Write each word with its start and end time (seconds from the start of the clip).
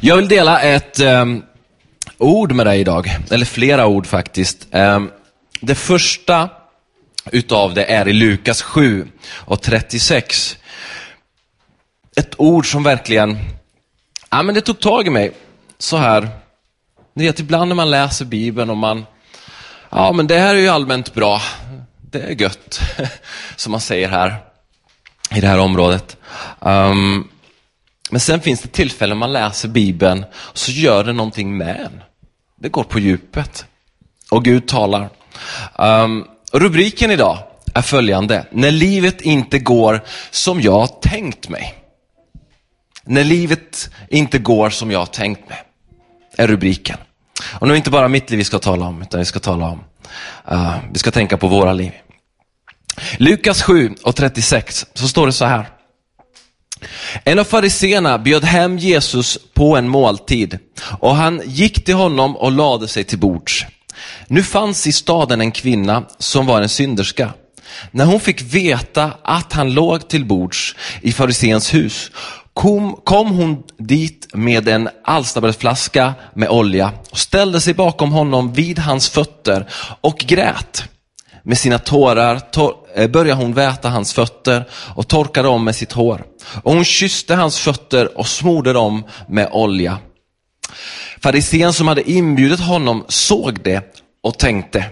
Jag 0.00 0.16
vill 0.16 0.28
dela 0.28 0.60
ett 0.60 1.00
um, 1.00 1.42
ord 2.18 2.52
med 2.52 2.66
dig 2.66 2.80
idag, 2.80 3.16
eller 3.30 3.44
flera 3.44 3.86
ord 3.86 4.06
faktiskt. 4.06 4.66
Um, 4.70 5.10
det 5.60 5.74
första 5.74 6.48
utav 7.32 7.74
det 7.74 7.84
är 7.84 8.08
i 8.08 8.12
Lukas 8.12 8.62
7 8.62 9.08
och 9.28 9.62
36. 9.62 10.56
Ett 12.16 12.34
ord 12.36 12.70
som 12.70 12.82
verkligen, 12.82 13.38
ja 14.30 14.42
men 14.42 14.54
det 14.54 14.60
tog 14.60 14.80
tag 14.80 15.06
i 15.06 15.10
mig 15.10 15.32
så 15.78 15.96
här. 15.96 16.28
Ni 17.14 17.24
vet 17.24 17.40
ibland 17.40 17.68
när 17.68 17.76
man 17.76 17.90
läser 17.90 18.24
Bibeln 18.24 18.70
och 18.70 18.76
man, 18.76 19.06
ja 19.90 20.12
men 20.12 20.26
det 20.26 20.38
här 20.38 20.54
är 20.54 20.60
ju 20.60 20.68
allmänt 20.68 21.14
bra, 21.14 21.40
det 22.10 22.22
är 22.22 22.40
gött, 22.40 22.80
som 23.56 23.70
man 23.70 23.80
säger 23.80 24.08
här 24.08 24.36
i 25.30 25.40
det 25.40 25.48
här 25.48 25.58
området. 25.58 26.16
Um, 26.60 27.28
men 28.10 28.20
sen 28.20 28.40
finns 28.40 28.60
det 28.60 28.68
tillfällen 28.68 29.18
man 29.18 29.32
läser 29.32 29.68
Bibeln 29.68 30.24
och 30.34 30.58
så 30.58 30.72
gör 30.72 31.04
det 31.04 31.12
någonting 31.12 31.56
med 31.56 31.80
en. 31.80 32.02
Det 32.60 32.68
går 32.68 32.84
på 32.84 32.98
djupet. 32.98 33.66
Och 34.30 34.44
Gud 34.44 34.68
talar. 34.68 35.08
Um, 35.78 36.26
rubriken 36.52 37.10
idag 37.10 37.38
är 37.74 37.82
följande. 37.82 38.46
När 38.50 38.70
livet 38.70 39.20
inte 39.20 39.58
går 39.58 40.00
som 40.30 40.60
jag 40.60 41.02
tänkt 41.02 41.48
mig. 41.48 41.74
När 43.04 43.24
livet 43.24 43.90
inte 44.08 44.38
går 44.38 44.70
som 44.70 44.90
jag 44.90 45.12
tänkt 45.12 45.48
mig. 45.48 45.58
Är 46.36 46.46
rubriken. 46.46 46.98
Och 47.60 47.66
nu 47.66 47.72
är 47.72 47.74
det 47.74 47.78
inte 47.78 47.90
bara 47.90 48.08
mitt 48.08 48.30
liv 48.30 48.38
vi 48.38 48.44
ska 48.44 48.58
tala 48.58 48.86
om, 48.86 49.02
utan 49.02 49.20
vi 49.20 49.24
ska 49.24 49.40
tala 49.40 49.66
om, 49.66 49.84
uh, 50.52 50.76
vi 50.92 50.98
ska 50.98 51.10
tänka 51.10 51.36
på 51.36 51.48
våra 51.48 51.72
liv. 51.72 51.92
Lukas 53.18 53.62
7 53.62 53.94
och 54.02 54.16
36 54.16 54.86
så 54.94 55.08
står 55.08 55.26
det 55.26 55.32
så 55.32 55.44
här. 55.44 55.75
En 57.24 57.38
av 57.38 57.44
fariseerna 57.44 58.18
bjöd 58.18 58.44
hem 58.44 58.78
Jesus 58.78 59.38
på 59.54 59.76
en 59.76 59.88
måltid 59.88 60.58
och 61.00 61.16
han 61.16 61.42
gick 61.44 61.84
till 61.84 61.94
honom 61.94 62.36
och 62.36 62.52
lade 62.52 62.88
sig 62.88 63.04
till 63.04 63.18
bords. 63.18 63.66
Nu 64.26 64.42
fanns 64.42 64.86
i 64.86 64.92
staden 64.92 65.40
en 65.40 65.52
kvinna 65.52 66.02
som 66.18 66.46
var 66.46 66.62
en 66.62 66.68
synderska. 66.68 67.32
När 67.90 68.04
hon 68.04 68.20
fick 68.20 68.42
veta 68.42 69.12
att 69.22 69.52
han 69.52 69.74
låg 69.74 70.08
till 70.08 70.24
bords 70.24 70.76
i 71.02 71.12
fariséns 71.12 71.74
hus 71.74 72.10
kom, 72.54 73.00
kom 73.04 73.30
hon 73.30 73.62
dit 73.78 74.28
med 74.32 74.68
en 74.68 74.88
alstabrödsflaska 75.04 76.14
med 76.34 76.48
olja 76.48 76.92
och 77.10 77.18
ställde 77.18 77.60
sig 77.60 77.74
bakom 77.74 78.12
honom 78.12 78.52
vid 78.52 78.78
hans 78.78 79.08
fötter 79.08 79.66
och 80.00 80.18
grät. 80.18 80.84
Med 81.46 81.58
sina 81.58 81.78
tårar 81.78 82.38
tor- 82.38 82.74
eh, 82.94 83.08
började 83.08 83.42
hon 83.42 83.52
väta 83.52 83.88
hans 83.88 84.12
fötter 84.12 84.64
och 84.72 85.08
torka 85.08 85.42
dem 85.42 85.64
med 85.64 85.76
sitt 85.76 85.92
hår. 85.92 86.24
Och 86.62 86.72
hon 86.72 86.84
kysste 86.84 87.34
hans 87.34 87.58
fötter 87.58 88.18
och 88.18 88.26
smorde 88.26 88.72
dem 88.72 89.04
med 89.28 89.48
olja. 89.52 89.98
Farisén 91.22 91.72
som 91.72 91.88
hade 91.88 92.10
inbjudit 92.10 92.60
honom 92.60 93.04
såg 93.08 93.62
det 93.62 93.82
och 94.22 94.38
tänkte, 94.38 94.84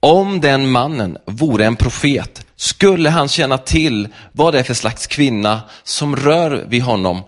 om 0.00 0.40
den 0.40 0.70
mannen 0.70 1.18
vore 1.26 1.66
en 1.66 1.76
profet 1.76 2.46
skulle 2.56 3.10
han 3.10 3.28
känna 3.28 3.58
till 3.58 4.08
vad 4.32 4.54
det 4.54 4.58
är 4.58 4.64
för 4.64 4.74
slags 4.74 5.06
kvinna 5.06 5.60
som 5.84 6.16
rör 6.16 6.64
vid 6.68 6.82
honom, 6.82 7.22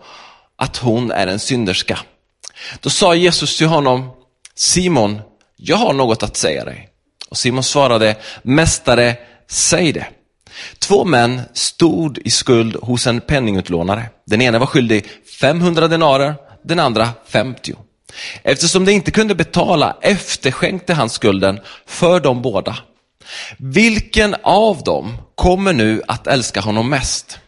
att 0.56 0.77
hon 0.77 1.11
är 1.11 1.27
en 1.27 1.39
synderska. 1.39 1.98
Då 2.80 2.91
sa 2.91 3.14
Jesus 3.14 3.58
till 3.58 3.67
honom, 3.67 4.11
Simon, 4.55 5.20
jag 5.56 5.77
har 5.77 5.92
något 5.92 6.22
att 6.22 6.36
säga 6.36 6.64
dig. 6.64 6.89
Och 7.28 7.36
Simon 7.36 7.62
svarade, 7.62 8.16
Mästare, 8.42 9.16
säg 9.48 9.92
det. 9.92 10.06
Två 10.78 11.05
män 11.05 11.41
stod 11.52 12.18
i 12.18 12.30
skuld 12.30 12.77
hos 12.83 13.06
en 13.06 13.20
penningutlånare. 13.20 14.05
Den 14.27 14.42
ena 14.42 14.58
var 14.58 14.66
skyldig 14.66 15.06
500 15.41 15.88
denarer, 15.88 16.34
den 16.64 16.78
andra 16.78 17.08
50. 17.27 17.74
Eftersom 18.42 18.84
de 18.84 18.92
inte 18.92 19.10
kunde 19.10 19.34
betala 19.34 19.96
efterskänkte 20.00 20.94
han 20.94 21.08
skulden 21.08 21.60
för 21.86 22.20
de 22.20 22.42
båda. 22.42 22.77
Vilken 23.56 24.36
av 24.42 24.83
dem 24.83 25.17
kommer 25.34 25.72
nu 25.72 26.02
att 26.08 26.27
älska 26.27 26.61
honom 26.61 26.90
mest? 26.90 27.39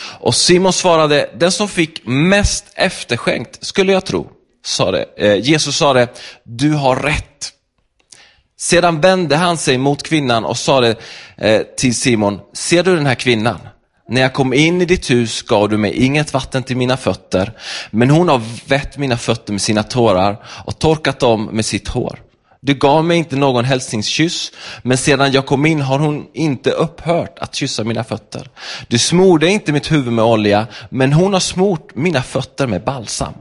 Och 0.00 0.34
Simon 0.34 0.72
svarade, 0.72 1.30
den 1.34 1.52
som 1.52 1.68
fick 1.68 2.06
mest 2.06 2.64
efterskänkt 2.74 3.64
skulle 3.64 3.92
jag 3.92 4.04
tro. 4.04 4.30
Sa. 4.64 4.96
Eh, 4.96 5.34
Jesus 5.34 5.76
sade, 5.76 6.08
du 6.44 6.72
har 6.72 6.96
rätt. 6.96 7.52
Sedan 8.60 9.00
vände 9.00 9.36
han 9.36 9.56
sig 9.56 9.78
mot 9.78 10.02
kvinnan 10.02 10.44
och 10.44 10.56
sade 10.56 10.96
eh, 11.36 11.62
till 11.76 11.94
Simon, 11.94 12.40
ser 12.54 12.82
du 12.82 12.96
den 12.96 13.06
här 13.06 13.14
kvinnan? 13.14 13.58
När 14.08 14.20
jag 14.20 14.34
kom 14.34 14.54
in 14.54 14.82
i 14.82 14.84
ditt 14.84 15.10
hus 15.10 15.42
gav 15.42 15.68
du 15.68 15.76
mig 15.76 15.92
inget 15.92 16.34
vatten 16.34 16.62
till 16.62 16.76
mina 16.76 16.96
fötter, 16.96 17.52
men 17.90 18.10
hon 18.10 18.28
har 18.28 18.42
vätt 18.68 18.98
mina 18.98 19.16
fötter 19.16 19.52
med 19.52 19.62
sina 19.62 19.82
tårar 19.82 20.44
och 20.66 20.78
torkat 20.78 21.20
dem 21.20 21.44
med 21.44 21.64
sitt 21.64 21.88
hår. 21.88 22.18
Du 22.60 22.74
gav 22.74 23.04
mig 23.04 23.18
inte 23.18 23.36
någon 23.36 23.64
hälsningskyss, 23.64 24.52
men 24.82 24.98
sedan 24.98 25.32
jag 25.32 25.46
kom 25.46 25.66
in 25.66 25.80
har 25.80 25.98
hon 25.98 26.26
inte 26.34 26.70
upphört 26.70 27.38
att 27.38 27.54
kyssa 27.54 27.84
mina 27.84 28.04
fötter. 28.04 28.50
Du 28.88 28.98
smorde 28.98 29.48
inte 29.48 29.72
mitt 29.72 29.92
huvud 29.92 30.12
med 30.12 30.24
olja, 30.24 30.66
men 30.90 31.12
hon 31.12 31.32
har 31.32 31.40
smort 31.40 31.94
mina 31.94 32.22
fötter 32.22 32.66
med 32.66 32.84
balsam. 32.84 33.34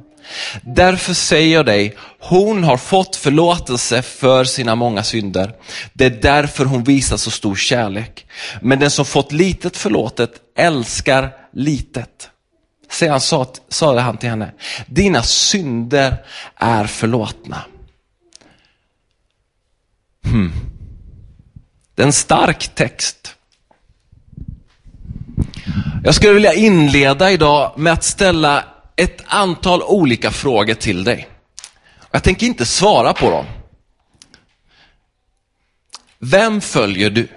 Därför 0.62 1.14
säger 1.14 1.54
jag 1.54 1.66
dig, 1.66 1.98
hon 2.20 2.64
har 2.64 2.78
fått 2.78 3.16
förlåtelse 3.16 4.02
för 4.02 4.44
sina 4.44 4.76
många 4.76 5.04
synder. 5.04 5.56
Det 5.94 6.06
är 6.06 6.22
därför 6.22 6.66
hon 6.66 6.84
visar 6.84 7.18
så 7.18 7.32
stor 7.32 7.56
kärlek. 7.56 8.26
Men 8.62 8.80
den 8.80 8.92
som 8.92 9.06
fått 9.06 9.32
litet 9.32 9.78
förlåtet 9.78 10.32
älskar 10.58 11.32
litet. 11.54 12.30
Sedan 12.90 13.22
sa, 13.22 13.48
sade 13.70 14.02
han 14.02 14.18
till 14.18 14.30
henne, 14.30 14.52
dina 14.88 15.24
synder 15.24 16.16
är 16.56 16.86
förlåtna. 16.86 17.62
Hmm. 20.24 20.54
Det 21.96 22.02
är 22.02 22.06
en 22.08 22.14
stark 22.14 22.76
text. 22.76 23.36
Jag 26.04 26.16
skulle 26.16 26.34
vilja 26.34 26.54
inleda 26.54 27.32
idag 27.32 27.74
med 27.78 27.94
att 27.94 28.04
ställa 28.04 28.64
ett 28.98 29.24
antal 29.26 29.84
olika 29.84 30.32
frågor 30.32 30.74
till 30.74 31.04
dig. 31.04 31.28
Jag 32.12 32.24
tänker 32.24 32.48
inte 32.48 32.66
svara 32.66 33.14
på 33.14 33.30
dem. 33.30 33.46
Vem 36.20 36.62
följer 36.62 37.10
du? 37.10 37.28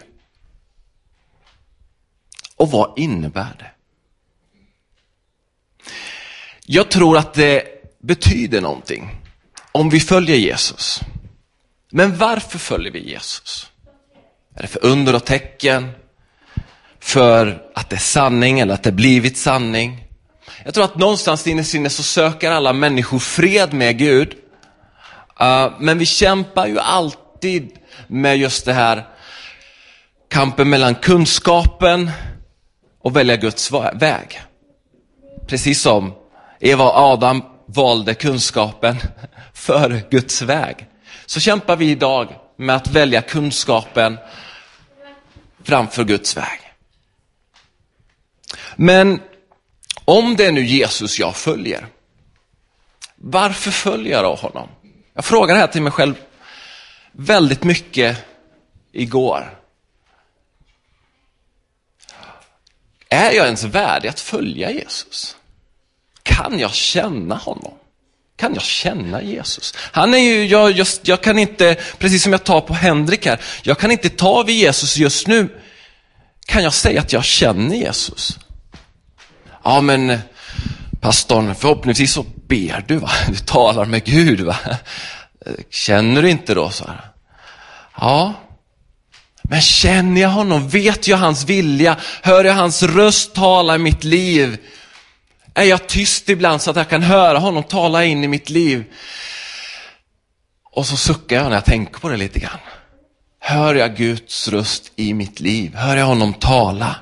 Och 2.57 2.71
vad 2.71 2.99
innebär 2.99 3.57
det? 3.59 3.71
Jag 6.67 6.91
tror 6.91 7.19
att 7.19 7.35
det 7.35 7.65
betyder 7.99 8.61
någonting 8.61 9.17
om 9.73 9.91
vi 9.91 10.01
följer 10.01 10.37
Jesus. 10.37 11.01
Men 11.91 12.19
varför 12.19 12.59
följer 12.59 12.93
vi 12.93 13.11
Jesus? 13.11 13.71
Är 14.55 14.63
det 14.63 14.69
för 14.69 14.85
under 14.85 15.15
och 15.15 15.25
tecken? 15.25 15.91
För 17.01 17.71
att 17.75 17.91
det 17.91 17.97
är 17.97 18.01
sanning 18.01 18.61
eller 18.61 18.75
att 18.75 18.83
det 18.83 18.93
blivit 18.93 19.39
sanning? 19.39 20.10
Jag 20.65 20.75
tror 20.75 20.85
att 20.85 20.97
någonstans 20.97 21.47
inne 21.47 21.61
i 21.61 21.65
sinne 21.65 21.91
så 21.91 22.03
söker 22.03 22.51
alla 22.51 22.73
människor 22.73 23.19
fred 23.19 23.73
med 23.73 23.99
Gud. 23.99 24.35
Uh, 25.41 25.73
men 25.81 25.99
vi 25.99 26.07
kämpar 26.07 26.67
ju 26.67 26.79
alltid 26.79 27.79
med 28.07 28.39
just 28.39 28.65
det 28.65 28.73
här 28.73 29.07
kampen 30.29 30.71
mellan 30.71 30.95
kunskapen 30.95 32.11
och 33.03 33.17
välja 33.17 33.37
Guds 33.37 33.73
väg. 33.95 34.41
Precis 35.47 35.83
som 35.83 36.15
Eva 36.61 36.85
och 36.85 36.97
Adam 36.97 37.43
valde 37.67 38.15
kunskapen 38.15 38.97
för 39.55 40.03
Guds 40.11 40.43
väg. 40.43 40.87
Så 41.27 41.41
kämpar 41.41 41.77
vi 41.77 41.91
idag 41.91 42.35
med 42.57 42.77
att 42.77 42.89
välja 42.89 43.23
kunskapen 43.23 44.19
framför 45.65 46.05
Guds 46.05 46.37
väg. 46.37 46.61
Men 48.77 49.21
om 50.11 50.37
det 50.37 50.47
är 50.47 50.53
nu 50.53 50.65
Jesus 50.65 51.19
jag 51.19 51.37
följer, 51.37 51.87
varför 53.17 53.71
följer 53.71 54.13
jag 54.13 54.25
då 54.25 54.35
honom? 54.35 54.69
Jag 55.15 55.25
frågade 55.25 55.53
det 55.53 55.61
här 55.61 55.73
till 55.73 55.83
mig 55.83 55.93
själv 55.93 56.15
väldigt 57.13 57.65
mycket 57.65 58.17
igår. 58.93 59.59
Är 63.09 63.33
jag 63.33 63.47
ens 63.47 63.65
värdig 63.65 64.09
att 64.09 64.21
följa 64.21 64.71
Jesus? 64.71 65.37
Kan 66.23 66.59
jag 66.59 66.75
känna 66.75 67.35
honom? 67.35 67.75
Kan 68.37 68.55
jag 68.55 68.63
känna 68.63 69.23
Jesus? 69.23 69.75
Han 69.77 70.15
är 70.15 70.19
ju, 70.19 70.47
jag, 70.47 70.71
just, 70.71 71.09
jag 71.09 71.21
kan 71.23 71.39
inte, 71.39 71.75
precis 71.99 72.23
som 72.23 72.33
jag 72.33 72.45
tar 72.45 72.61
på 72.61 72.75
Henrik 72.75 73.27
här, 73.27 73.41
jag 73.63 73.79
kan 73.79 73.91
inte 73.91 74.09
ta 74.09 74.43
vid 74.43 74.57
Jesus 74.57 74.97
just 74.97 75.27
nu. 75.27 75.61
Kan 76.47 76.63
jag 76.63 76.75
säga 76.75 77.01
att 77.01 77.13
jag 77.13 77.25
känner 77.25 77.77
Jesus? 77.77 78.39
Ja, 79.65 79.81
men 79.81 80.11
eh, 80.11 80.21
pastorn, 81.01 81.55
förhoppningsvis 81.55 82.13
så 82.13 82.25
ber 82.49 82.85
du, 82.89 82.97
va? 82.97 83.11
Du 83.29 83.37
talar 83.37 83.85
med 83.85 84.05
Gud, 84.05 84.41
va? 84.41 84.57
Eh, 85.47 85.53
känner 85.71 86.23
du 86.23 86.31
inte 86.31 86.55
då? 86.55 86.71
Så 86.71 86.87
här. 86.87 87.01
Ja, 88.01 88.35
men 89.43 89.61
känner 89.61 90.21
jag 90.21 90.29
honom? 90.29 90.69
Vet 90.69 91.09
jag 91.09 91.17
hans 91.17 91.45
vilja? 91.45 91.97
Hör 92.23 92.45
jag 92.45 92.55
hans 92.55 92.83
röst 92.83 93.35
tala 93.35 93.75
i 93.75 93.79
mitt 93.79 94.05
liv? 94.05 94.59
Är 95.55 95.65
jag 95.65 95.87
tyst 95.87 96.29
ibland 96.29 96.63
så 96.63 96.71
att 96.71 96.77
jag 96.77 96.89
kan 96.89 97.03
höra 97.03 97.39
honom 97.39 97.63
tala 97.63 98.05
in 98.05 98.25
i 98.25 98.29
mitt 98.29 98.51
liv? 98.51 98.85
Och 100.73 100.87
så 100.87 100.97
suckar 100.97 101.37
jag 101.37 101.45
när 101.45 101.55
jag 101.55 101.65
tänker 101.65 102.01
på 102.01 102.09
det 102.09 102.17
lite 102.17 102.39
grann. 102.39 102.59
Hör 103.41 103.75
jag 103.75 103.97
Guds 103.97 104.49
röst 104.49 104.93
i 104.97 105.15
mitt 105.15 105.41
liv? 105.41 105.75
Hör 105.75 105.97
jag 105.97 106.07
honom 106.07 106.35
tala? 106.35 106.97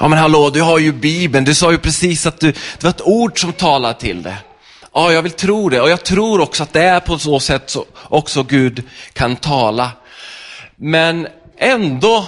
Ja 0.00 0.08
men 0.08 0.18
hallå, 0.18 0.50
du 0.50 0.62
har 0.62 0.78
ju 0.78 0.92
Bibeln, 0.92 1.44
du 1.44 1.54
sa 1.54 1.72
ju 1.72 1.78
precis 1.78 2.26
att 2.26 2.40
du, 2.40 2.52
det 2.52 2.82
var 2.82 2.90
ett 2.90 3.02
ord 3.02 3.40
som 3.40 3.52
talar 3.52 3.92
till 3.92 4.22
det. 4.22 4.36
Ja, 4.94 5.12
jag 5.12 5.22
vill 5.22 5.32
tro 5.32 5.68
det 5.68 5.80
och 5.80 5.90
jag 5.90 6.04
tror 6.04 6.40
också 6.40 6.62
att 6.62 6.72
det 6.72 6.82
är 6.82 7.00
på 7.00 7.18
så 7.18 7.40
sätt 7.40 7.70
så 7.70 7.84
också 8.08 8.42
Gud 8.42 8.82
kan 9.12 9.36
tala. 9.36 9.90
Men 10.76 11.28
ändå 11.58 12.24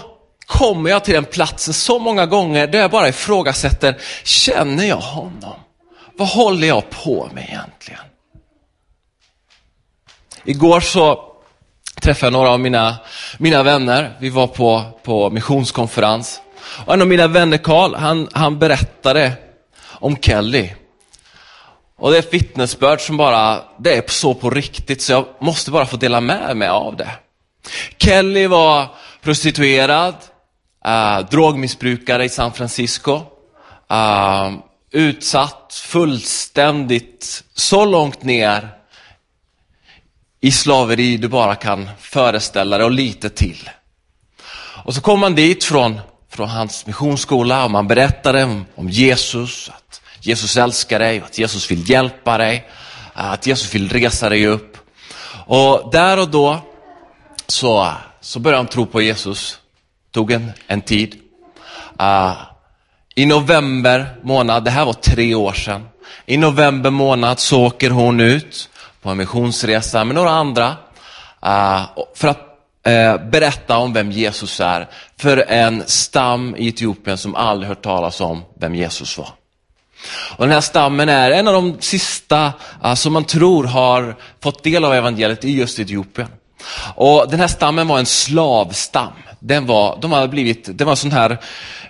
kommer 0.46 0.90
jag 0.90 1.04
till 1.04 1.14
den 1.14 1.24
platsen 1.24 1.74
så 1.74 1.98
många 1.98 2.26
gånger 2.26 2.66
där 2.66 2.78
jag 2.78 2.90
bara 2.90 3.08
ifrågasätter, 3.08 3.98
känner 4.24 4.84
jag 4.84 4.96
honom? 4.96 5.60
Vad 6.16 6.28
håller 6.28 6.68
jag 6.68 6.90
på 6.90 7.28
med 7.34 7.44
egentligen? 7.44 8.00
Igår 10.44 10.80
så 10.80 11.24
träffade 12.00 12.26
jag 12.26 12.32
några 12.32 12.50
av 12.50 12.60
mina, 12.60 12.96
mina 13.38 13.62
vänner. 13.62 14.16
Vi 14.20 14.30
var 14.30 14.46
på, 14.46 14.82
på 15.02 15.30
missionskonferens. 15.30 16.40
Och 16.86 16.94
en 16.94 17.00
av 17.00 17.08
mina 17.08 17.26
vänner, 17.26 17.58
Karl, 17.58 17.94
han, 17.94 18.28
han 18.32 18.58
berättade 18.58 19.32
om 19.82 20.16
Kelly. 20.16 20.70
Och 21.96 22.10
det 22.10 22.16
är 22.16 22.18
ett 22.18 22.34
vittnesbörd 22.34 23.00
som 23.00 23.16
bara, 23.16 23.64
det 23.78 23.96
är 23.96 24.02
så 24.06 24.34
på 24.34 24.50
riktigt 24.50 25.02
så 25.02 25.12
jag 25.12 25.26
måste 25.40 25.70
bara 25.70 25.86
få 25.86 25.96
dela 25.96 26.20
med 26.20 26.56
mig 26.56 26.68
av 26.68 26.96
det. 26.96 27.10
Kelly 27.98 28.46
var 28.46 28.86
prostituerad, 29.22 30.14
äh, 30.84 31.18
drogmissbrukare 31.30 32.24
i 32.24 32.28
San 32.28 32.52
Francisco, 32.52 33.22
äh, 33.90 34.52
utsatt 34.90 35.82
fullständigt 35.84 37.44
så 37.54 37.84
långt 37.84 38.22
ner 38.22 38.68
i 40.40 40.52
slaveri 40.52 41.16
du 41.16 41.28
bara 41.28 41.54
kan 41.54 41.90
föreställa 42.00 42.78
dig 42.78 42.84
och 42.84 42.90
lite 42.90 43.30
till. 43.30 43.70
Och 44.84 44.94
så 44.94 45.00
kom 45.00 45.20
man 45.20 45.34
dit 45.34 45.64
från, 45.64 46.00
från 46.38 46.48
hans 46.48 46.86
missionsskola 46.86 47.64
och 47.64 47.70
man 47.70 47.88
berättade 47.88 48.44
om, 48.44 48.66
om 48.74 48.88
Jesus, 48.88 49.70
att 49.74 50.00
Jesus 50.20 50.56
älskar 50.56 50.98
dig, 50.98 51.20
att 51.20 51.38
Jesus 51.38 51.70
vill 51.70 51.90
hjälpa 51.90 52.38
dig, 52.38 52.68
att 53.12 53.46
Jesus 53.46 53.74
vill 53.74 53.88
resa 53.88 54.28
dig 54.28 54.46
upp. 54.46 54.76
Och 55.46 55.90
där 55.92 56.18
och 56.18 56.28
då 56.28 56.60
så, 57.46 57.92
så 58.20 58.38
började 58.38 58.58
han 58.58 58.66
tro 58.66 58.86
på 58.86 59.02
Jesus. 59.02 59.58
Tog 60.10 60.32
en, 60.32 60.52
en 60.66 60.80
tid. 60.80 61.14
Uh, 62.00 62.32
I 63.14 63.26
november 63.26 64.06
månad, 64.22 64.64
det 64.64 64.70
här 64.70 64.84
var 64.84 64.92
tre 64.92 65.34
år 65.34 65.52
sedan, 65.52 65.88
i 66.26 66.36
november 66.36 66.90
månad 66.90 67.38
så 67.38 67.66
åker 67.66 67.90
hon 67.90 68.20
ut 68.20 68.70
på 69.02 69.10
en 69.10 69.16
missionsresa 69.16 70.04
med 70.04 70.14
några 70.14 70.30
andra 70.30 70.76
uh, 71.46 71.82
för 72.14 72.28
att 72.28 72.47
Eh, 72.88 73.18
berätta 73.18 73.76
om 73.76 73.92
vem 73.92 74.10
Jesus 74.10 74.60
är 74.60 74.88
för 75.16 75.36
en 75.36 75.82
stam 75.86 76.56
i 76.56 76.68
Etiopien 76.68 77.18
som 77.18 77.34
aldrig 77.34 77.68
hört 77.68 77.82
talas 77.82 78.20
om 78.20 78.42
vem 78.54 78.74
Jesus 78.74 79.18
var. 79.18 79.28
Och 80.36 80.44
Den 80.44 80.54
här 80.54 80.60
stammen 80.60 81.08
är 81.08 81.30
en 81.30 81.48
av 81.48 81.54
de 81.54 81.76
sista 81.80 82.52
eh, 82.84 82.94
som 82.94 83.12
man 83.12 83.24
tror 83.24 83.64
har 83.64 84.16
fått 84.42 84.64
del 84.64 84.84
av 84.84 84.94
evangeliet 84.94 85.44
i 85.44 85.50
just 85.50 85.78
Etiopien. 85.78 86.28
Och 86.94 87.26
Den 87.30 87.40
här 87.40 87.48
stammen 87.48 87.88
var 87.88 87.98
en 87.98 88.06
slavstam. 88.06 89.12
Den 89.40 89.66
var, 89.66 89.98
de 90.00 90.12
hade 90.12 90.28
blivit, 90.28 90.78
det 90.78 90.84
var 90.84 90.94
sån 90.94 91.12
här 91.12 91.38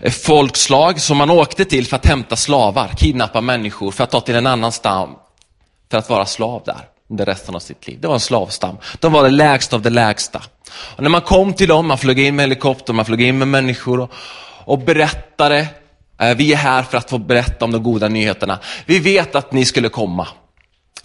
eh, 0.00 0.12
folkslag 0.12 1.00
som 1.00 1.16
man 1.16 1.30
åkte 1.30 1.64
till 1.64 1.86
för 1.86 1.96
att 1.96 2.06
hämta 2.06 2.36
slavar, 2.36 2.88
kidnappa 2.96 3.40
människor 3.40 3.90
för 3.90 4.04
att 4.04 4.10
ta 4.10 4.20
till 4.20 4.36
en 4.36 4.46
annan 4.46 4.72
stam 4.72 5.10
för 5.90 5.98
att 5.98 6.10
vara 6.10 6.26
slav 6.26 6.62
där 6.66 6.97
under 7.10 7.26
resten 7.26 7.54
av 7.54 7.60
sitt 7.60 7.86
liv. 7.86 8.00
Det 8.00 8.08
var 8.08 8.14
en 8.14 8.20
slavstam. 8.20 8.76
De 8.98 9.12
var 9.12 9.22
det 9.22 9.30
lägsta 9.30 9.76
av 9.76 9.82
det 9.82 9.90
lägsta. 9.90 10.42
Och 10.70 11.02
när 11.02 11.10
man 11.10 11.20
kom 11.20 11.54
till 11.54 11.68
dem, 11.68 11.86
man 11.86 11.98
flög 11.98 12.18
in 12.18 12.36
med 12.36 12.42
helikopter, 12.42 12.92
man 12.92 13.04
flög 13.04 13.22
in 13.22 13.38
med 13.38 13.48
människor 13.48 14.00
och, 14.00 14.12
och 14.64 14.78
berättade, 14.78 15.66
eh, 16.20 16.36
vi 16.36 16.52
är 16.52 16.56
här 16.56 16.82
för 16.82 16.98
att 16.98 17.10
få 17.10 17.18
berätta 17.18 17.64
om 17.64 17.72
de 17.72 17.82
goda 17.82 18.08
nyheterna. 18.08 18.58
Vi 18.86 18.98
vet 18.98 19.34
att 19.34 19.52
ni 19.52 19.64
skulle 19.64 19.88
komma. 19.88 20.28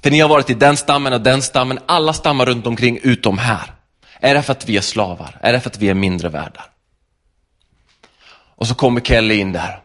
För 0.03 0.11
ni 0.11 0.19
har 0.19 0.29
varit 0.29 0.49
i 0.49 0.53
den 0.53 0.77
stammen 0.77 1.13
och 1.13 1.21
den 1.21 1.41
stammen, 1.41 1.79
alla 1.85 2.13
stammar 2.13 2.45
runt 2.45 2.67
omkring 2.67 2.99
utom 3.03 3.37
här. 3.37 3.73
Är 4.19 4.33
det 4.33 4.41
för 4.41 4.51
att 4.51 4.69
vi 4.69 4.77
är 4.77 4.81
slavar? 4.81 5.37
Är 5.41 5.53
det 5.53 5.59
för 5.59 5.69
att 5.69 5.77
vi 5.77 5.89
är 5.89 5.93
mindre 5.93 6.29
värda? 6.29 6.65
Och 8.55 8.67
så 8.67 8.75
kommer 8.75 9.01
Kelly 9.01 9.35
in 9.35 9.51
där. 9.51 9.79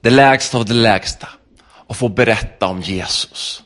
Det 0.00 0.10
lägsta 0.10 0.58
av 0.58 0.64
det 0.64 0.74
lägsta. 0.74 1.28
Och 1.68 1.96
får 1.96 2.08
berätta 2.08 2.66
om 2.66 2.80
Jesus. 2.80 3.62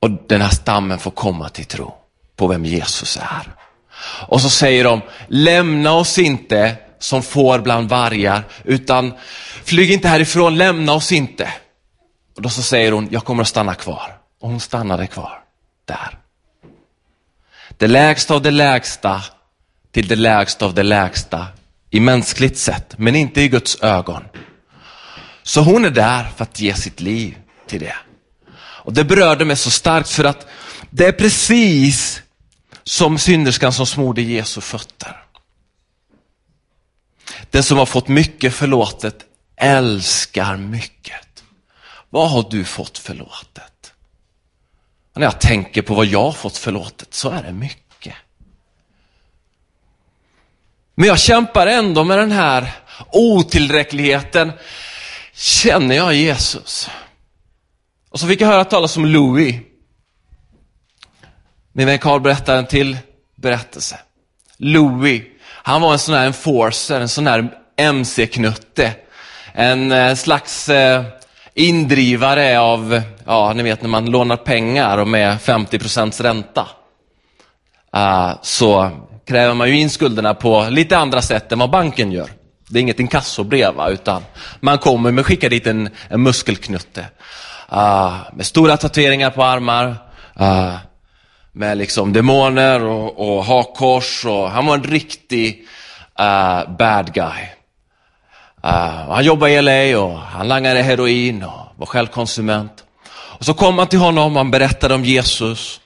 Och 0.00 0.10
den 0.10 0.40
här 0.40 0.50
stammen 0.50 0.98
får 0.98 1.10
komma 1.10 1.48
till 1.48 1.64
tro 1.64 1.94
på 2.36 2.46
vem 2.46 2.64
Jesus 2.64 3.16
är. 3.16 3.54
Och 4.28 4.40
så 4.40 4.50
säger 4.50 4.84
de, 4.84 5.00
lämna 5.28 5.92
oss 5.92 6.18
inte 6.18 6.76
som 6.98 7.22
får 7.22 7.58
bland 7.58 7.88
vargar, 7.88 8.44
utan 8.64 9.12
flyg 9.64 9.90
inte 9.90 10.08
härifrån, 10.08 10.56
lämna 10.56 10.92
oss 10.92 11.12
inte. 11.12 11.52
Och 12.36 12.42
då 12.42 12.48
så 12.48 12.62
säger 12.62 12.92
hon, 12.92 13.08
jag 13.10 13.24
kommer 13.24 13.42
att 13.42 13.48
stanna 13.48 13.74
kvar. 13.74 14.18
Och 14.40 14.48
hon 14.48 14.60
stannade 14.60 15.06
kvar 15.06 15.42
där. 15.84 16.18
Det 17.78 17.86
lägsta 17.86 18.34
av 18.34 18.42
det 18.42 18.50
lägsta 18.50 19.22
till 19.92 20.08
det 20.08 20.16
lägsta 20.16 20.66
av 20.66 20.74
det 20.74 20.82
lägsta 20.82 21.46
i 21.90 22.00
mänskligt 22.00 22.58
sätt, 22.58 22.94
men 22.96 23.16
inte 23.16 23.40
i 23.40 23.48
Guds 23.48 23.82
ögon. 23.82 24.24
Så 25.42 25.60
hon 25.60 25.84
är 25.84 25.90
där 25.90 26.24
för 26.36 26.42
att 26.42 26.60
ge 26.60 26.74
sitt 26.74 27.00
liv 27.00 27.36
till 27.66 27.80
det. 27.80 27.96
Och 28.90 28.96
Det 28.96 29.04
berörde 29.04 29.44
mig 29.44 29.56
så 29.56 29.70
starkt 29.70 30.10
för 30.10 30.24
att 30.24 30.46
det 30.90 31.06
är 31.06 31.12
precis 31.12 32.22
som 32.82 33.18
synderskan 33.18 33.72
som 33.72 33.86
smorde 33.86 34.22
Jesu 34.22 34.60
fötter. 34.60 35.24
Den 37.50 37.62
som 37.62 37.78
har 37.78 37.86
fått 37.86 38.08
mycket 38.08 38.54
förlåtet 38.54 39.16
älskar 39.56 40.56
mycket. 40.56 41.44
Vad 42.08 42.30
har 42.30 42.46
du 42.50 42.64
fått 42.64 42.98
förlåtet? 42.98 43.92
Och 45.14 45.20
när 45.20 45.26
jag 45.26 45.40
tänker 45.40 45.82
på 45.82 45.94
vad 45.94 46.06
jag 46.06 46.22
har 46.22 46.32
fått 46.32 46.56
förlåtet 46.56 47.14
så 47.14 47.30
är 47.30 47.42
det 47.42 47.52
mycket. 47.52 48.14
Men 50.94 51.08
jag 51.08 51.18
kämpar 51.18 51.66
ändå 51.66 52.04
med 52.04 52.18
den 52.18 52.32
här 52.32 52.72
otillräckligheten. 53.12 54.52
Känner 55.32 55.96
jag 55.96 56.14
Jesus? 56.14 56.90
Och 58.10 58.20
så 58.20 58.26
fick 58.26 58.40
jag 58.40 58.46
höra 58.46 58.64
talas 58.64 58.96
om 58.96 59.04
Louis. 59.04 59.54
Min 61.72 61.86
vän 61.86 61.98
Karl 61.98 62.20
berättar 62.20 62.56
en 62.56 62.66
till 62.66 62.98
berättelse. 63.36 63.98
Louis, 64.56 65.22
han 65.42 65.80
var 65.80 65.92
en 65.92 65.98
sån 65.98 66.14
här 66.14 66.26
enforcer, 66.26 67.00
en 67.00 67.08
sån 67.08 67.26
här 67.26 67.48
MC-knutte. 67.76 68.92
En 69.52 69.92
eh, 69.92 70.14
slags 70.14 70.68
eh, 70.68 71.04
indrivare 71.54 72.60
av, 72.60 73.02
ja 73.26 73.52
ni 73.52 73.62
vet 73.62 73.82
när 73.82 73.88
man 73.88 74.10
lånar 74.10 74.36
pengar 74.36 74.98
och 74.98 75.08
med 75.08 75.38
50% 75.38 76.22
ränta. 76.22 76.68
Uh, 77.96 78.38
så 78.42 78.90
kräver 79.26 79.54
man 79.54 79.68
ju 79.68 79.80
in 79.80 79.90
skulderna 79.90 80.34
på 80.34 80.66
lite 80.70 80.98
andra 80.98 81.22
sätt 81.22 81.52
än 81.52 81.58
vad 81.58 81.70
banken 81.70 82.12
gör. 82.12 82.30
Det 82.68 82.78
är 82.78 82.80
inget 82.80 83.00
inkassobrev, 83.00 83.74
utan 83.88 84.22
man 84.60 84.78
kommer 84.78 85.10
med 85.10 85.26
skicka 85.26 85.48
dit 85.48 85.66
en, 85.66 85.88
en 86.08 86.22
muskelknutte. 86.22 87.06
Uh, 87.72 88.16
med 88.32 88.46
stora 88.46 88.76
tatueringar 88.76 89.30
på 89.30 89.44
armar, 89.44 89.86
uh, 90.40 90.76
med 91.52 91.78
liksom 91.78 92.12
demoner 92.12 92.84
och, 92.84 93.36
och 93.36 93.44
hakkors. 93.44 94.24
Och, 94.24 94.50
han 94.50 94.66
var 94.66 94.74
en 94.74 94.84
riktig 94.84 95.66
uh, 96.20 96.76
bad 96.76 97.14
guy. 97.14 97.46
han 99.08 99.24
jobbade 99.24 99.52
i 99.52 99.62
LA 99.62 100.00
och 100.00 100.18
han 100.18 100.48
langade 100.48 100.82
heroin 100.82 101.42
och 101.42 101.66
var 101.76 101.86
självkonsument. 101.86 102.84
Och 103.12 103.44
så 103.44 103.54
kom 103.54 103.74
man 103.74 103.86
till 103.86 103.98
honom 103.98 104.32
och 104.32 104.38
han 104.38 104.50
berättade 104.50 104.94
om 104.94 105.04
Jesus. 105.04 105.80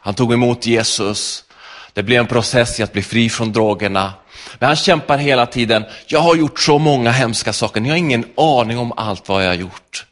han 0.00 0.14
tog 0.16 0.32
emot 0.32 0.66
Jesus. 0.66 1.44
Det 1.92 2.02
blev 2.02 2.20
en 2.20 2.26
process 2.26 2.80
i 2.80 2.82
att 2.82 2.92
bli 2.92 3.02
fri 3.02 3.30
från 3.30 3.52
drogerna. 3.52 4.12
Men 4.58 4.66
han 4.66 4.76
kämpar 4.76 5.18
hela 5.18 5.46
tiden. 5.46 5.84
Jag 6.06 6.20
har 6.20 6.36
gjort 6.36 6.60
så 6.60 6.78
många 6.78 7.10
hemska 7.10 7.52
saker. 7.52 7.80
Ni 7.80 7.88
har 7.88 7.96
ingen 7.96 8.24
aning 8.36 8.78
om 8.78 8.92
allt 8.96 9.28
vad 9.28 9.44
jag 9.44 9.48
har 9.48 9.54
gjort 9.54 10.07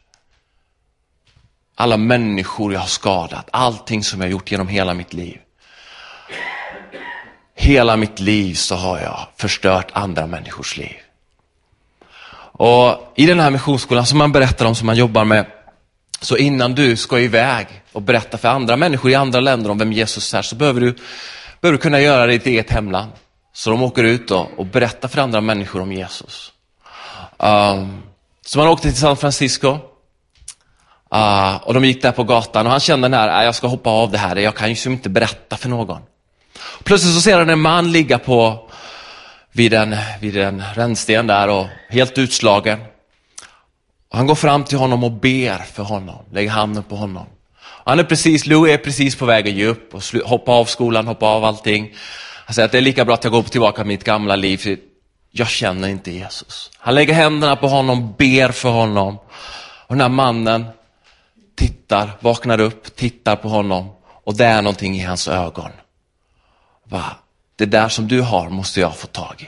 alla 1.79 1.97
människor 1.97 2.73
jag 2.73 2.79
har 2.79 2.87
skadat, 2.87 3.49
allting 3.51 4.03
som 4.03 4.21
jag 4.21 4.29
gjort 4.29 4.51
genom 4.51 4.67
hela 4.67 4.93
mitt 4.93 5.13
liv. 5.13 5.37
Hela 7.55 7.97
mitt 7.97 8.19
liv 8.19 8.53
så 8.53 8.75
har 8.75 8.99
jag 8.99 9.27
förstört 9.37 9.91
andra 9.93 10.27
människors 10.27 10.77
liv. 10.77 10.95
Och 12.59 13.13
I 13.15 13.25
den 13.25 13.39
här 13.39 13.51
missionsskolan 13.51 14.05
som 14.05 14.17
man 14.17 14.31
berättar 14.31 14.65
om, 14.65 14.75
som 14.75 14.85
man 14.85 14.95
jobbar 14.95 15.25
med, 15.25 15.45
så 16.21 16.37
innan 16.37 16.75
du 16.75 16.95
ska 16.95 17.19
iväg 17.19 17.67
och 17.91 18.01
berätta 18.01 18.37
för 18.37 18.47
andra 18.47 18.77
människor 18.77 19.11
i 19.11 19.15
andra 19.15 19.39
länder 19.39 19.69
om 19.69 19.77
vem 19.77 19.93
Jesus 19.93 20.33
är, 20.33 20.41
så 20.41 20.55
behöver 20.55 20.81
du, 20.81 20.95
behöver 21.61 21.77
du 21.77 21.81
kunna 21.81 22.01
göra 22.01 22.25
det 22.25 22.33
i 22.33 22.37
ditt 22.37 22.47
eget 22.47 22.69
hemland. 22.69 23.11
Så 23.53 23.69
de 23.69 23.83
åker 23.83 24.03
ut 24.03 24.31
och, 24.31 24.59
och 24.59 24.65
berättar 24.65 25.07
för 25.07 25.21
andra 25.21 25.41
människor 25.41 25.81
om 25.81 25.93
Jesus. 25.93 26.53
Um, 27.37 28.03
Så 28.47 28.59
man 28.59 28.67
åkte 28.67 28.87
till 28.87 28.99
San 28.99 29.17
Francisco. 29.17 29.77
Uh, 31.15 31.55
och 31.55 31.73
de 31.73 31.85
gick 31.85 32.01
där 32.01 32.11
på 32.11 32.23
gatan 32.23 32.65
och 32.65 32.71
han 32.71 32.79
kände 32.79 33.07
den 33.07 33.19
här, 33.19 33.27
ah, 33.27 33.43
jag 33.43 33.55
ska 33.55 33.67
hoppa 33.67 33.89
av 33.89 34.11
det 34.11 34.17
här, 34.17 34.35
jag 34.35 34.55
kan 34.55 34.67
ju 34.67 34.71
liksom 34.71 34.93
inte 34.93 35.09
berätta 35.09 35.57
för 35.57 35.69
någon. 35.69 36.01
Plötsligt 36.83 37.13
så 37.13 37.21
ser 37.21 37.37
han 37.37 37.49
en 37.49 37.59
man 37.59 37.91
ligga 37.91 38.19
på, 38.19 38.69
vid 39.51 39.73
en, 39.73 39.95
vid 40.21 40.37
en 40.37 40.63
rännsten 40.75 41.27
där 41.27 41.47
och 41.47 41.67
helt 41.89 42.17
utslagen. 42.17 42.79
Och 44.09 44.17
han 44.17 44.27
går 44.27 44.35
fram 44.35 44.63
till 44.63 44.77
honom 44.77 45.03
och 45.03 45.11
ber 45.11 45.57
för 45.57 45.83
honom, 45.83 46.25
lägger 46.31 46.49
handen 46.49 46.83
på 46.83 46.95
honom. 46.95 47.25
Och 47.59 47.91
han 47.91 47.99
är 47.99 48.03
precis, 48.03 48.45
Louis 48.45 48.73
är 48.73 48.77
precis 48.77 49.15
på 49.15 49.25
väg 49.25 49.47
att 49.47 49.53
ge 49.53 49.65
upp 49.65 49.93
och 49.93 50.03
hoppa 50.25 50.51
av 50.51 50.65
skolan, 50.65 51.07
hoppa 51.07 51.25
av 51.25 51.45
allting. 51.45 51.93
Han 52.45 52.53
säger 52.53 52.65
att 52.65 52.71
det 52.71 52.77
är 52.77 52.81
lika 52.81 53.05
bra 53.05 53.13
att 53.13 53.23
jag 53.23 53.33
går 53.33 53.43
tillbaka 53.43 53.77
till 53.77 53.87
mitt 53.87 54.03
gamla 54.03 54.35
liv, 54.35 54.57
för 54.57 54.77
jag 55.31 55.47
känner 55.47 55.87
inte 55.87 56.11
Jesus. 56.11 56.71
Han 56.77 56.95
lägger 56.95 57.13
händerna 57.13 57.55
på 57.55 57.67
honom, 57.67 58.15
ber 58.17 58.51
för 58.51 58.69
honom. 58.69 59.17
Och 59.87 59.95
den 59.95 60.01
här 60.01 60.09
mannen 60.09 60.65
tittar, 61.57 62.11
vaknar 62.19 62.59
upp, 62.59 62.95
tittar 62.95 63.35
på 63.35 63.49
honom 63.49 63.89
och 64.23 64.37
det 64.37 64.45
är 64.45 64.61
någonting 64.61 64.95
i 64.95 65.03
hans 65.03 65.27
ögon. 65.27 65.71
Va? 66.83 67.15
Det 67.55 67.65
där 67.65 67.89
som 67.89 68.07
du 68.07 68.21
har 68.21 68.49
måste 68.49 68.79
jag 68.79 68.97
få 68.97 69.07
tag 69.07 69.35
i. 69.39 69.47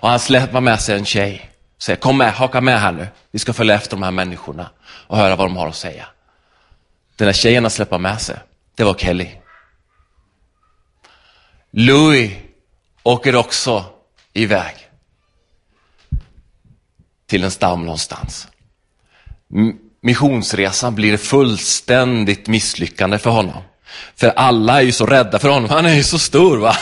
Och 0.00 0.08
han 0.08 0.18
släpper 0.18 0.60
med 0.60 0.80
sig 0.80 0.98
en 0.98 1.04
tjej. 1.04 1.50
Säger 1.78 1.96
kom 1.96 2.18
med, 2.18 2.32
haka 2.32 2.60
med 2.60 2.80
här 2.80 2.92
nu. 2.92 3.08
Vi 3.30 3.38
ska 3.38 3.52
följa 3.52 3.74
efter 3.74 3.96
de 3.96 4.02
här 4.02 4.10
människorna 4.10 4.70
och 5.06 5.16
höra 5.16 5.36
vad 5.36 5.46
de 5.46 5.56
har 5.56 5.68
att 5.68 5.76
säga. 5.76 6.06
Den 7.16 7.26
där 7.26 7.32
tjejen 7.32 7.64
han 7.64 7.70
släpper 7.70 7.98
med 7.98 8.20
sig, 8.20 8.36
det 8.74 8.84
var 8.84 8.94
Kelly. 8.94 9.28
Louis 11.70 12.32
åker 13.02 13.36
också 13.36 13.84
iväg 14.32 14.74
till 17.26 17.44
en 17.44 17.50
stam 17.50 17.84
någonstans. 17.84 18.48
Missionsresan 20.00 20.94
blir 20.94 21.16
fullständigt 21.16 22.46
misslyckande 22.46 23.18
för 23.18 23.30
honom. 23.30 23.62
För 24.16 24.28
alla 24.28 24.80
är 24.80 24.84
ju 24.84 24.92
så 24.92 25.06
rädda 25.06 25.38
för 25.38 25.48
honom, 25.48 25.70
han 25.70 25.86
är 25.86 25.94
ju 25.94 26.02
så 26.02 26.18
stor 26.18 26.58
va. 26.58 26.76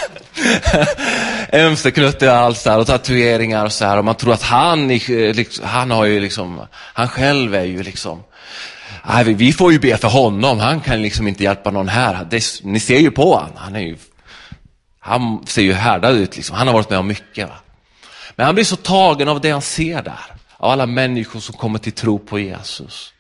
Ömseknutte 1.52 2.30
och 2.30 2.37
allt 2.37 2.58
så 2.58 2.70
här, 2.70 2.78
och 2.78 2.87
tatueringar 2.87 3.64
och 3.64 3.73
så 3.73 3.85
här. 3.85 3.99
Och 3.99 4.04
man 4.04 4.14
tror 4.14 4.32
att 4.32 4.42
han, 4.42 4.90
eh, 4.90 5.35
liksom, 5.35 5.64
han 5.64 5.90
har 5.90 6.04
ju 6.04 6.20
liksom, 6.20 6.61
han 6.73 7.08
själv 7.08 7.54
är 7.54 7.64
ju 7.64 7.82
liksom, 7.82 8.23
nej, 9.08 9.25
vi 9.25 9.52
får 9.52 9.73
ju 9.73 9.78
be 9.78 9.96
för 9.96 10.08
honom, 10.08 10.58
han 10.58 10.80
kan 10.80 11.02
liksom 11.02 11.28
inte 11.28 11.42
hjälpa 11.42 11.70
någon 11.70 11.88
här. 11.88 12.26
Det, 12.30 12.44
ni 12.62 12.80
ser 12.80 12.99
ju 12.99 13.11
på 13.11 13.35
honom, 13.35 13.52
han 13.56 13.76
är 13.76 13.80
ju, 13.80 13.96
han 15.00 15.46
ser 15.46 15.62
ju 15.62 15.73
härdad 15.73 16.16
ut 16.16 16.37
liksom, 16.37 16.56
han 16.56 16.66
har 16.66 16.75
varit 16.75 16.90
med 16.90 16.99
om 16.99 17.06
mycket. 17.06 17.49
Va? 17.49 17.54
Men 18.37 18.46
han 18.46 18.54
blir 18.54 18.64
så 18.64 18.76
tagen 18.76 19.28
av 19.28 19.40
det 19.40 19.50
han 19.50 19.62
ser 19.62 20.02
där, 20.02 20.36
av 20.56 20.70
alla 20.70 20.86
människor 20.86 21.40
som 21.40 21.54
kommer 21.54 21.78
till 21.78 21.92
tro 21.92 22.18
på 22.18 22.38
Jesus. 22.38 23.12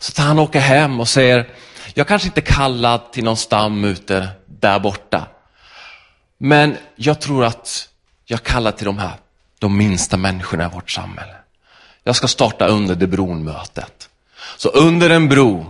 Så 0.00 0.22
han 0.22 0.38
åker 0.38 0.60
hem 0.60 1.00
och 1.00 1.08
säger, 1.08 1.48
jag 1.94 2.08
kanske 2.08 2.28
inte 2.28 2.40
är 2.40 2.54
kallad 2.54 3.12
till 3.12 3.24
någon 3.24 3.36
stam 3.36 3.84
ute 3.84 4.28
där 4.46 4.78
borta. 4.78 5.26
Men 6.38 6.76
jag 6.96 7.20
tror 7.20 7.44
att 7.44 7.88
jag 8.24 8.42
kallar 8.42 8.72
till 8.72 8.86
de 8.86 8.98
här, 8.98 9.14
de 9.58 9.76
minsta 9.76 10.16
människorna 10.16 10.64
i 10.64 10.68
vårt 10.68 10.90
samhälle. 10.90 11.34
Jag 12.04 12.16
ska 12.16 12.28
starta 12.28 12.66
under 12.66 12.94
det 12.94 13.06
bronmötet. 13.06 14.08
Så 14.56 14.68
under 14.68 15.10
en 15.10 15.28
bro 15.28 15.66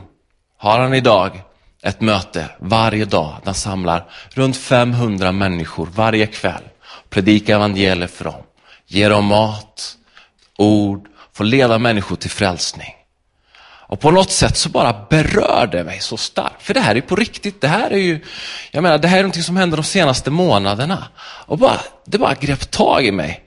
har 0.58 0.78
han 0.78 0.94
idag 0.94 1.42
ett 1.82 2.00
möte 2.00 2.48
varje 2.58 3.04
dag. 3.04 3.36
där 3.38 3.46
han 3.46 3.54
samlar 3.54 4.10
runt 4.30 4.56
500 4.56 5.32
människor 5.32 5.88
varje 5.94 6.26
kväll. 6.26 6.62
Predikar 7.10 7.54
evangeliet 7.54 8.10
för 8.10 8.24
dem. 8.24 8.42
Ger 8.86 9.10
dem 9.10 9.24
mat, 9.24 9.96
ord, 10.58 11.03
får 11.34 11.44
leda 11.44 11.78
människor 11.78 12.16
till 12.16 12.30
frälsning. 12.30 12.94
Och 13.86 14.00
på 14.00 14.10
något 14.10 14.30
sätt 14.30 14.56
så 14.56 14.68
bara 14.68 15.06
berör 15.10 15.68
det 15.72 15.84
mig 15.84 16.00
så 16.00 16.16
starkt. 16.16 16.62
För 16.62 16.74
det 16.74 16.80
här 16.80 16.96
är 16.96 17.00
på 17.00 17.16
riktigt. 17.16 17.60
Det 17.60 17.68
här 17.68 17.90
är 17.90 17.98
ju, 17.98 18.24
jag 18.70 18.82
menar, 18.82 18.98
det 18.98 19.08
här 19.08 19.18
är 19.18 19.22
någonting 19.22 19.42
som 19.42 19.56
händer 19.56 19.76
de 19.76 19.82
senaste 19.82 20.30
månaderna. 20.30 21.08
Och 21.20 21.58
bara, 21.58 21.80
det 22.04 22.18
bara 22.18 22.34
grep 22.34 22.70
tag 22.70 23.06
i 23.06 23.12
mig. 23.12 23.44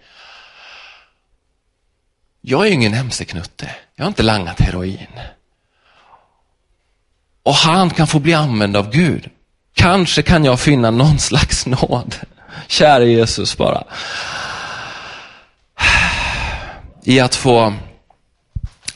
Jag 2.42 2.62
är 2.62 2.66
ju 2.66 2.74
ingen 2.74 2.94
mc-knutte. 2.94 3.70
Jag 3.96 4.04
har 4.04 4.08
inte 4.08 4.24
langat 4.24 4.60
heroin. 4.60 5.20
Och 7.44 7.54
han 7.54 7.90
kan 7.90 8.08
få 8.08 8.20
bli 8.20 8.34
använd 8.34 8.78
av 8.78 8.92
Gud. 8.92 9.30
Kanske 9.74 10.22
kan 10.22 10.46
jag 10.46 10.60
finna 10.60 10.92
någon 10.92 11.20
slags 11.20 11.66
nåd. 11.66 12.16
Kära 12.68 13.04
Jesus 13.04 13.58
bara. 13.58 13.84
I 17.08 17.20
att 17.20 17.36
få 17.36 17.74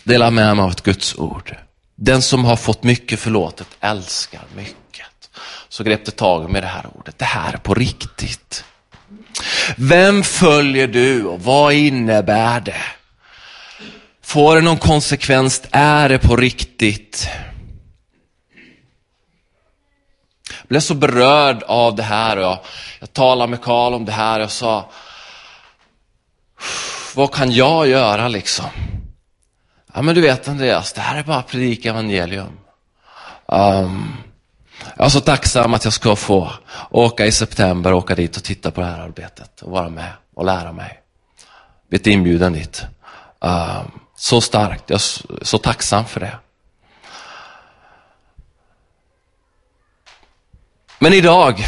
dela 0.03 0.31
med 0.31 0.55
mig 0.55 0.63
av 0.63 0.71
ett 0.71 0.81
Guds 0.81 1.15
ord. 1.15 1.55
Den 1.95 2.21
som 2.21 2.45
har 2.45 2.55
fått 2.55 2.83
mycket 2.83 3.19
förlåtet 3.19 3.67
älskar 3.79 4.41
mycket. 4.55 5.29
Så 5.69 5.83
grep 5.83 6.05
det 6.05 6.11
tag 6.11 6.49
med 6.49 6.63
det 6.63 6.67
här 6.67 6.85
ordet. 6.95 7.19
Det 7.19 7.25
här 7.25 7.53
är 7.53 7.57
på 7.57 7.73
riktigt. 7.73 8.63
Vem 9.75 10.23
följer 10.23 10.87
du 10.87 11.25
och 11.25 11.43
vad 11.43 11.73
innebär 11.73 12.59
det? 12.59 12.83
Får 14.21 14.55
det 14.55 14.61
någon 14.61 14.77
konsekvens? 14.77 15.61
Är 15.71 16.09
det 16.09 16.19
på 16.19 16.35
riktigt? 16.35 17.27
Jag 20.47 20.67
blev 20.67 20.79
så 20.79 20.93
berörd 20.93 21.63
av 21.63 21.95
det 21.95 22.03
här 22.03 22.37
och 22.37 22.43
jag, 22.43 22.59
jag 22.99 23.13
talade 23.13 23.49
med 23.49 23.61
Karl 23.61 23.93
om 23.93 24.05
det 24.05 24.11
här 24.11 24.39
och 24.39 24.43
jag 24.43 24.51
sa, 24.51 24.89
vad 27.15 27.31
kan 27.33 27.51
jag 27.51 27.87
göra 27.87 28.27
liksom? 28.27 28.69
Ja, 29.93 30.01
men 30.01 30.15
du 30.15 30.21
vet 30.21 30.47
Andreas, 30.47 30.93
det 30.93 31.01
här 31.01 31.19
är 31.19 31.23
bara 31.23 31.37
att 31.37 31.47
predika 31.47 31.89
evangelium. 31.89 32.57
Um, 33.45 34.17
jag 34.97 35.05
är 35.05 35.09
så 35.09 35.19
tacksam 35.21 35.73
att 35.73 35.83
jag 35.83 35.93
ska 35.93 36.15
få 36.15 36.51
åka 36.89 37.25
i 37.25 37.31
september, 37.31 37.93
åka 37.93 38.15
dit 38.15 38.37
och 38.37 38.43
titta 38.43 38.71
på 38.71 38.81
det 38.81 38.87
här 38.87 38.99
arbetet 38.99 39.61
och 39.61 39.71
vara 39.71 39.89
med 39.89 40.11
och 40.35 40.45
lära 40.45 40.71
mig. 40.71 40.99
Blivit 41.89 42.07
inbjuden 42.07 42.53
dit. 42.53 42.85
Um, 43.39 43.49
ehm, 43.51 43.91
så 44.15 44.41
starkt, 44.41 44.89
jag 44.89 44.95
är 44.95 45.43
så 45.45 45.57
tacksam 45.57 46.05
för 46.05 46.19
det. 46.19 46.37
Men 50.99 51.13
idag, 51.13 51.67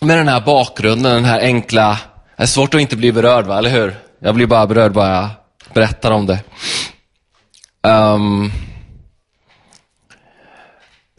med 0.00 0.18
den 0.18 0.28
här 0.28 0.40
bakgrunden, 0.40 1.14
den 1.14 1.24
här 1.24 1.40
enkla, 1.40 1.98
det 2.36 2.42
är 2.42 2.46
svårt 2.46 2.74
att 2.74 2.80
inte 2.80 2.96
bli 2.96 3.12
berörd, 3.12 3.46
va? 3.46 3.58
eller 3.58 3.70
hur? 3.70 4.07
Jag 4.18 4.34
blir 4.34 4.46
bara 4.46 4.66
berörd 4.66 4.92
bara 4.92 5.08
jag 5.10 5.28
berättar 5.74 6.10
om 6.10 6.26
det. 6.26 6.40
Um, 7.82 8.52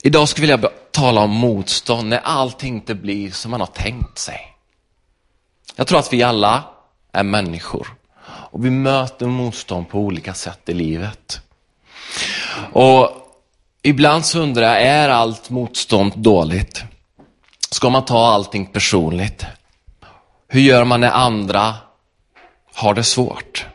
idag 0.04 0.30
skulle 0.30 0.48
jag 0.48 0.58
vilja 0.58 0.72
tala 0.92 1.22
om 1.22 1.32
motstånd 1.32 2.10
när 2.10 2.20
allting 2.20 2.76
inte 2.76 2.96
blir 2.96 3.32
som 3.32 3.52
man 3.52 3.60
har 3.60 3.68
tänkt 3.68 4.18
sig. 4.18 4.40
Jag 5.76 5.88
tror 5.88 6.00
att 6.00 6.14
vi 6.14 6.24
alla 6.24 6.64
är 7.12 7.24
människor 7.24 7.88
och 8.26 8.66
vi 8.66 8.70
möter 8.70 9.26
motstånd 9.26 9.90
på 9.90 10.00
olika 10.00 10.34
sätt 10.34 10.70
i 10.70 10.74
livet. 10.74 11.42
Och 12.74 13.10
ibland 13.82 14.26
så 14.26 14.40
undrar 14.40 14.64
jag, 14.64 14.82
är 14.82 15.10
allt 15.10 15.50
motstånd 15.50 16.14
dåligt? 16.16 16.84
Ska 17.72 17.90
man 17.90 18.06
ta 18.06 18.26
allting 18.26 18.66
personligt? 18.66 19.46
Hur 20.48 20.62
gör 20.62 20.84
man 20.84 21.02
när 21.02 21.12
andra 21.12 21.76
har 22.80 22.94
det 22.94 23.04
svårt? 23.04 23.66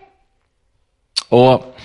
Och 1.28 1.76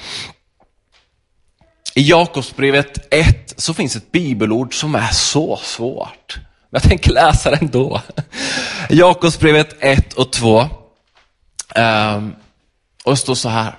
i 1.95 2.09
Jakobsbrevet 2.09 3.13
1 3.13 3.53
så 3.57 3.73
finns 3.73 3.95
ett 3.95 4.11
bibelord 4.11 4.79
som 4.79 4.95
är 4.95 5.11
så 5.11 5.59
svårt. 5.63 6.39
Men 6.69 6.81
jag 6.81 6.83
tänker 6.83 7.11
läsa 7.11 7.51
det 7.51 7.57
ändå. 7.61 8.01
Jakobsbrevet 8.89 9.75
1 9.79 10.13
och 10.13 10.31
2. 10.31 10.59
Um, 10.61 10.69
ehm, 11.75 12.35
och 13.03 13.11
det 13.11 13.17
står 13.17 13.35
så 13.35 13.49
här. 13.49 13.75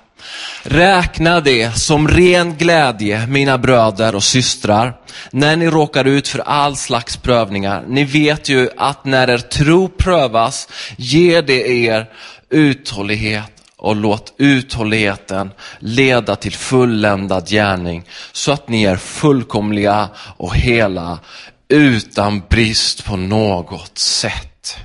Räkna 0.63 1.39
det 1.39 1.77
som 1.77 2.07
ren 2.07 2.57
glädje, 2.57 3.27
mina 3.27 3.57
bröder 3.57 4.15
och 4.15 4.23
systrar, 4.23 4.97
när 5.31 5.55
ni 5.55 5.69
råkar 5.69 6.05
ut 6.05 6.27
för 6.27 6.39
all 6.39 6.77
slags 6.77 7.17
prövningar. 7.17 7.83
Ni 7.87 8.03
vet 8.03 8.49
ju 8.49 8.69
att 8.77 9.05
när 9.05 9.29
er 9.29 9.37
tro 9.37 9.87
prövas 9.87 10.67
ger 10.97 11.41
det 11.41 11.67
er 11.67 12.09
uthållighet 12.51 13.51
och 13.77 13.95
låt 13.95 14.33
uthålligheten 14.37 15.51
leda 15.79 16.35
till 16.35 16.51
fulländad 16.51 17.47
gärning 17.47 18.03
så 18.31 18.51
att 18.51 18.69
ni 18.69 18.83
är 18.83 18.97
fullkomliga 18.97 20.09
och 20.37 20.55
hela 20.55 21.19
utan 21.67 22.41
brist 22.49 23.05
på 23.05 23.17
något 23.17 23.97
sätt. 23.97 24.77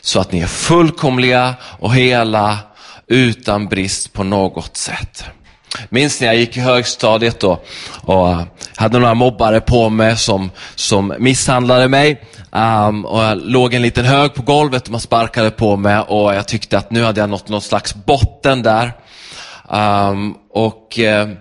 Så 0.00 0.20
att 0.20 0.32
ni 0.32 0.40
är 0.40 0.46
fullkomliga 0.46 1.54
och 1.78 1.94
hela 1.94 2.58
utan 3.06 3.68
brist 3.68 4.12
på 4.12 4.24
något 4.24 4.76
sätt. 4.76 5.24
Minns 5.88 6.20
när 6.20 6.28
jag 6.28 6.36
gick 6.36 6.56
i 6.56 6.60
högstadiet 6.60 7.40
då 7.40 7.60
och 8.02 8.36
hade 8.76 8.98
några 8.98 9.14
mobbare 9.14 9.60
på 9.60 9.88
mig 9.88 10.16
som, 10.16 10.50
som 10.74 11.14
misshandlade 11.18 11.88
mig. 11.88 12.22
Um, 12.50 13.04
och 13.04 13.22
jag 13.22 13.38
låg 13.38 13.74
en 13.74 13.82
liten 13.82 14.04
hög 14.04 14.34
på 14.34 14.42
golvet 14.42 14.84
och 14.84 14.90
man 14.90 15.00
sparkade 15.00 15.50
på 15.50 15.76
mig 15.76 15.98
och 15.98 16.34
jag 16.34 16.48
tyckte 16.48 16.78
att 16.78 16.90
nu 16.90 17.02
hade 17.04 17.20
jag 17.20 17.30
nått 17.30 17.48
någon 17.48 17.60
slags 17.60 17.94
botten 17.94 18.62
där. 18.62 18.92
Um, 19.68 20.34
och 20.50 20.98
uh, 20.98 21.34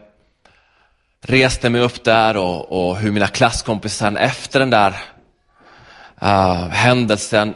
reste 1.22 1.70
mig 1.70 1.82
upp 1.82 2.04
där 2.04 2.38
och, 2.38 2.72
och 2.72 2.98
hur 2.98 3.12
mina 3.12 3.28
klasskompisar 3.28 4.16
efter 4.16 4.60
den 4.60 4.70
där 4.70 4.96
uh, 6.24 6.68
händelsen 6.70 7.54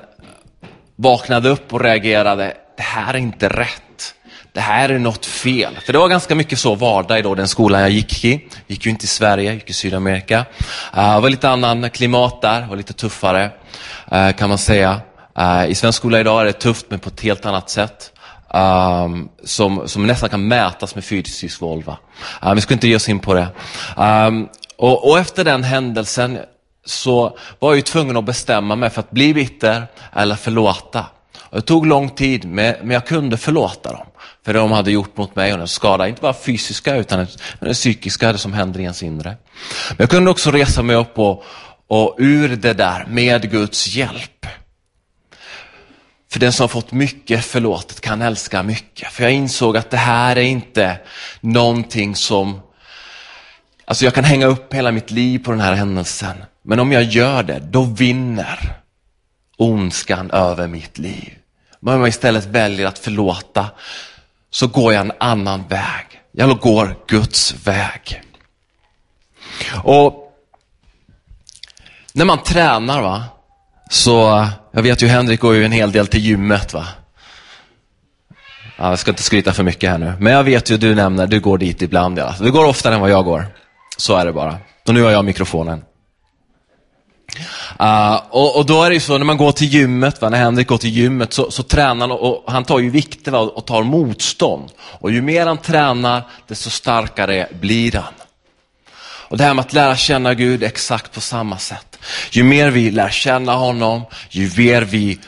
vaknade 0.95 1.49
upp 1.49 1.73
och 1.73 1.81
reagerade, 1.81 2.53
det 2.77 2.83
här 2.83 3.13
är 3.13 3.17
inte 3.17 3.49
rätt. 3.49 3.83
Det 4.59 4.63
här 4.63 4.89
är 4.89 4.99
något 4.99 5.25
fel. 5.25 5.77
För 5.85 5.93
det 5.93 5.99
var 5.99 6.07
ganska 6.07 6.35
mycket 6.35 6.59
så 6.59 6.75
vardag 6.75 7.19
i 7.19 7.21
då, 7.21 7.35
den 7.35 7.47
skolan 7.47 7.81
jag 7.81 7.89
gick 7.89 8.25
i. 8.25 8.47
gick 8.67 8.85
ju 8.85 8.91
inte 8.91 9.05
i 9.05 9.07
Sverige, 9.07 9.53
gick 9.53 9.69
i 9.69 9.73
Sydamerika. 9.73 10.39
Uh, 10.97 11.15
det 11.15 11.21
var 11.21 11.29
lite 11.29 11.49
annan 11.49 11.89
klimat 11.89 12.41
där, 12.41 12.67
var 12.67 12.75
lite 12.75 12.93
tuffare 12.93 13.51
uh, 14.13 14.31
kan 14.31 14.49
man 14.49 14.57
säga. 14.57 15.01
Uh, 15.39 15.69
I 15.69 15.75
svensk 15.75 15.97
skola 15.97 16.19
idag 16.19 16.41
är 16.41 16.45
det 16.45 16.53
tufft 16.53 16.85
men 16.89 16.99
på 16.99 17.09
ett 17.09 17.21
helt 17.21 17.45
annat 17.45 17.69
sätt. 17.69 18.11
Um, 18.53 19.29
som, 19.43 19.87
som 19.87 20.07
nästan 20.07 20.29
kan 20.29 20.47
mätas 20.47 20.95
med 20.95 21.05
fysisk 21.05 21.61
våld. 21.61 21.87
Uh, 21.87 22.53
vi 22.55 22.61
ska 22.61 22.73
inte 22.73 22.87
ge 22.87 22.95
oss 22.95 23.09
in 23.09 23.19
på 23.19 23.33
det. 23.33 23.47
Um, 23.97 24.47
och, 24.77 25.09
och, 25.09 25.19
efter 25.19 25.43
den 25.43 25.63
händelsen 25.63 26.39
så 26.85 27.37
var 27.59 27.69
jag 27.69 27.75
ju 27.75 27.81
tvungen 27.81 28.17
att 28.17 28.25
bestämma 28.25 28.75
mig 28.75 28.89
för 28.89 28.99
att 28.99 29.11
bli 29.11 29.33
bitter 29.33 29.87
eller 30.13 30.35
förlåta. 30.35 31.05
Och 31.39 31.55
det 31.55 31.61
tog 31.61 31.85
lång 31.85 32.09
tid, 32.09 32.45
men 32.45 32.91
jag 32.91 33.07
kunde 33.07 33.37
förlåta 33.37 33.91
dem 33.91 34.05
för 34.45 34.53
det 34.53 34.59
de 34.59 34.71
hade 34.71 34.91
gjort 34.91 35.17
mot 35.17 35.35
mig 35.35 35.51
och 35.53 35.57
den 35.57 35.67
skada, 35.67 36.07
inte 36.07 36.21
bara 36.21 36.33
fysiska 36.33 36.95
utan 36.95 37.27
den 37.59 37.73
psykiska, 37.73 38.31
det 38.31 38.37
som 38.37 38.53
händer 38.53 38.79
i 38.79 38.83
ens 38.83 39.03
inre. 39.03 39.29
Men 39.89 39.97
jag 39.97 40.09
kunde 40.09 40.31
också 40.31 40.51
resa 40.51 40.83
mig 40.83 40.95
upp 40.95 41.19
och, 41.19 41.43
och 41.87 42.15
ur 42.17 42.55
det 42.55 42.73
där 42.73 43.05
med 43.09 43.51
Guds 43.51 43.87
hjälp. 43.87 44.45
För 46.31 46.39
den 46.39 46.53
som 46.53 46.63
har 46.63 46.67
fått 46.67 46.91
mycket 46.91 47.45
förlåtet 47.45 48.01
kan 48.01 48.21
älska 48.21 48.63
mycket. 48.63 49.11
För 49.11 49.23
jag 49.23 49.31
insåg 49.31 49.77
att 49.77 49.89
det 49.89 49.97
här 49.97 50.35
är 50.35 50.41
inte 50.41 50.99
någonting 51.41 52.15
som, 52.15 52.61
alltså 53.85 54.05
jag 54.05 54.13
kan 54.13 54.23
hänga 54.23 54.45
upp 54.45 54.73
hela 54.73 54.91
mitt 54.91 55.11
liv 55.11 55.39
på 55.39 55.51
den 55.51 55.61
här 55.61 55.73
händelsen. 55.73 56.37
Men 56.63 56.79
om 56.79 56.91
jag 56.91 57.03
gör 57.03 57.43
det, 57.43 57.59
då 57.59 57.83
vinner 57.83 58.79
ondskan 59.57 60.31
över 60.31 60.67
mitt 60.67 60.97
liv. 60.97 61.33
Men 61.79 61.93
om 61.93 61.99
jag 61.99 62.09
istället 62.09 62.45
väljer 62.45 62.87
att 62.87 62.99
förlåta, 62.99 63.65
så 64.49 64.67
går 64.67 64.93
jag 64.93 65.01
en 65.01 65.11
annan 65.19 65.67
väg. 65.67 66.05
Jag 66.31 66.59
går 66.59 66.95
Guds 67.07 67.67
väg. 67.67 68.21
Och 69.83 70.33
när 72.13 72.25
man 72.25 72.43
tränar, 72.43 73.01
va, 73.01 73.23
så, 73.89 74.47
jag 74.71 74.81
vet 74.81 75.03
ju 75.03 75.07
Henrik 75.07 75.39
går 75.39 75.55
ju 75.55 75.65
en 75.65 75.71
hel 75.71 75.91
del 75.91 76.07
till 76.07 76.25
gymmet. 76.25 76.73
va. 76.73 76.87
Ja, 78.77 78.89
jag 78.89 78.99
ska 78.99 79.11
inte 79.11 79.23
skryta 79.23 79.53
för 79.53 79.63
mycket 79.63 79.89
här 79.89 79.97
nu, 79.97 80.13
men 80.19 80.33
jag 80.33 80.43
vet 80.43 80.69
ju 80.69 80.77
du 80.77 80.95
nämner, 80.95 81.27
du 81.27 81.39
går 81.39 81.57
dit 81.57 81.81
ibland. 81.81 82.19
Ja. 82.19 82.35
Du 82.39 82.51
går 82.51 82.65
oftare 82.65 82.95
än 82.95 83.01
vad 83.01 83.09
jag 83.09 83.25
går. 83.25 83.47
Så 83.97 84.15
är 84.15 84.25
det 84.25 84.33
bara. 84.33 84.57
Och 84.87 84.93
nu 84.93 85.01
har 85.01 85.11
jag 85.11 85.25
mikrofonen. 85.25 85.83
Uh, 87.81 88.21
och, 88.29 88.57
och, 88.57 88.65
då 88.65 88.83
är 88.83 88.89
det 88.89 88.93
ju 88.93 88.99
så 88.99 89.17
när 89.17 89.25
man 89.25 89.37
går 89.37 89.51
till 89.51 89.67
gymmet, 89.67 90.21
va, 90.21 90.29
när 90.29 90.37
Henrik 90.37 90.67
går 90.67 90.77
till 90.77 90.89
gymmet 90.89 91.33
så, 91.33 91.51
så 91.51 91.63
tränar 91.63 91.99
han 91.99 92.11
och, 92.11 92.45
och, 92.45 92.51
han 92.51 92.63
tar 92.63 92.79
ju 92.79 92.89
vikter 92.89 93.31
va, 93.31 93.39
och 93.39 93.65
tar 93.65 93.83
motstånd. 93.83 94.71
Och 94.79 95.11
ju 95.11 95.21
mer 95.21 95.45
han 95.45 95.57
tränar, 95.57 96.23
desto 96.47 96.69
starkare 96.69 97.47
blir 97.59 97.91
han. 97.91 98.13
Och 99.29 99.37
det 99.37 99.43
här 99.43 99.53
med 99.53 99.65
att 99.65 99.73
lära 99.73 99.95
känna 99.95 100.33
Gud 100.33 100.63
exakt 100.63 101.13
på 101.13 101.21
samma 101.21 101.57
sätt. 101.57 101.99
Ju 102.31 102.43
mer 102.43 102.69
vi 102.69 102.91
lär 102.91 103.09
känna 103.09 103.53
honom, 103.53 104.01
ju 104.29 104.51
mer 104.57 104.81
vi 104.81 105.19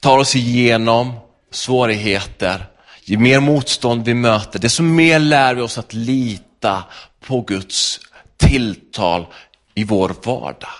tar 0.00 0.18
oss 0.18 0.36
igenom 0.36 1.12
svårigheter, 1.52 2.66
ju 3.04 3.18
mer 3.18 3.40
motstånd 3.40 4.04
vi 4.04 4.14
möter, 4.14 4.58
desto 4.58 4.82
mer 4.82 5.18
lär 5.18 5.54
vi 5.54 5.62
oss 5.62 5.78
att 5.78 5.94
lita 5.94 6.84
på 7.26 7.40
Guds 7.40 8.00
tilltal 8.36 9.26
i 9.74 9.84
vår 9.84 10.14
vardag. 10.24 10.70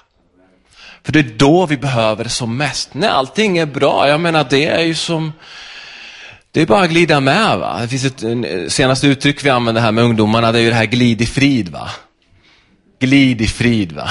För 1.04 1.12
det 1.12 1.18
är 1.18 1.34
då 1.36 1.66
vi 1.66 1.76
behöver 1.76 2.24
det 2.24 2.30
som 2.30 2.56
mest. 2.56 2.94
När 2.94 3.08
allting 3.08 3.58
är 3.58 3.66
bra, 3.66 4.08
jag 4.08 4.20
menar 4.20 4.46
det 4.50 4.66
är 4.66 4.82
ju 4.82 4.94
som, 4.94 5.32
det 6.52 6.62
är 6.62 6.66
bara 6.66 6.82
att 6.82 6.90
glida 6.90 7.20
med. 7.20 7.58
Va? 7.58 7.78
Det 7.80 7.88
finns 7.88 8.04
ett 8.04 8.22
eh, 8.22 8.68
senaste 8.68 9.06
uttryck 9.06 9.44
vi 9.44 9.50
använder 9.50 9.82
här 9.82 9.92
med 9.92 10.04
ungdomarna, 10.04 10.52
det 10.52 10.58
är 10.58 10.62
ju 10.62 10.70
det 10.70 10.76
här 10.76 10.84
glid 10.84 11.20
i 11.20 11.26
frid. 11.26 11.68
Va? 11.68 11.90
Glid 13.00 13.40
i 13.40 13.46
frid. 13.46 13.92
Va? 13.92 14.08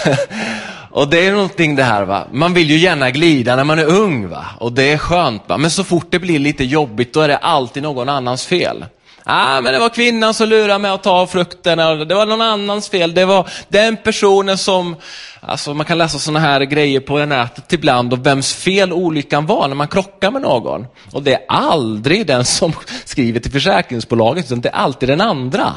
och 0.90 1.08
det 1.08 1.26
är 1.26 1.32
någonting 1.32 1.76
det 1.76 1.84
här, 1.84 2.02
va? 2.04 2.26
man 2.32 2.54
vill 2.54 2.70
ju 2.70 2.76
gärna 2.76 3.10
glida 3.10 3.56
när 3.56 3.64
man 3.64 3.78
är 3.78 3.86
ung 3.86 4.28
va? 4.28 4.44
och 4.58 4.72
det 4.72 4.92
är 4.92 4.98
skönt. 4.98 5.42
Va? 5.46 5.58
Men 5.58 5.70
så 5.70 5.84
fort 5.84 6.06
det 6.10 6.18
blir 6.18 6.38
lite 6.38 6.64
jobbigt 6.64 7.12
då 7.12 7.20
är 7.20 7.28
det 7.28 7.36
alltid 7.36 7.82
någon 7.82 8.08
annans 8.08 8.46
fel. 8.46 8.84
Ah, 9.26 9.60
men 9.60 9.72
det 9.72 9.78
var 9.78 9.88
kvinnan 9.88 10.34
som 10.34 10.48
lurade 10.48 10.78
mig 10.78 10.90
att 10.90 11.02
ta 11.02 11.26
frukterna, 11.26 11.94
det 11.94 12.14
var 12.14 12.26
någon 12.26 12.40
annans 12.40 12.88
fel. 12.88 13.14
Det 13.14 13.24
var 13.24 13.48
den 13.68 13.96
personen 13.96 14.58
som, 14.58 14.96
alltså 15.40 15.74
man 15.74 15.86
kan 15.86 15.98
läsa 15.98 16.18
sådana 16.18 16.38
här 16.38 16.60
grejer 16.60 17.00
på 17.00 17.24
nätet 17.24 17.72
ibland, 17.72 18.12
och 18.12 18.26
vems 18.26 18.54
fel 18.54 18.92
olyckan 18.92 19.46
var 19.46 19.68
när 19.68 19.74
man 19.74 19.88
krockar 19.88 20.30
med 20.30 20.42
någon. 20.42 20.86
Och 21.12 21.22
det 21.22 21.34
är 21.34 21.44
aldrig 21.48 22.26
den 22.26 22.44
som 22.44 22.72
skriver 23.04 23.40
till 23.40 23.52
försäkringsbolaget, 23.52 24.44
utan 24.44 24.60
det 24.60 24.68
är 24.68 24.72
alltid 24.72 25.08
den 25.08 25.20
andra. 25.20 25.72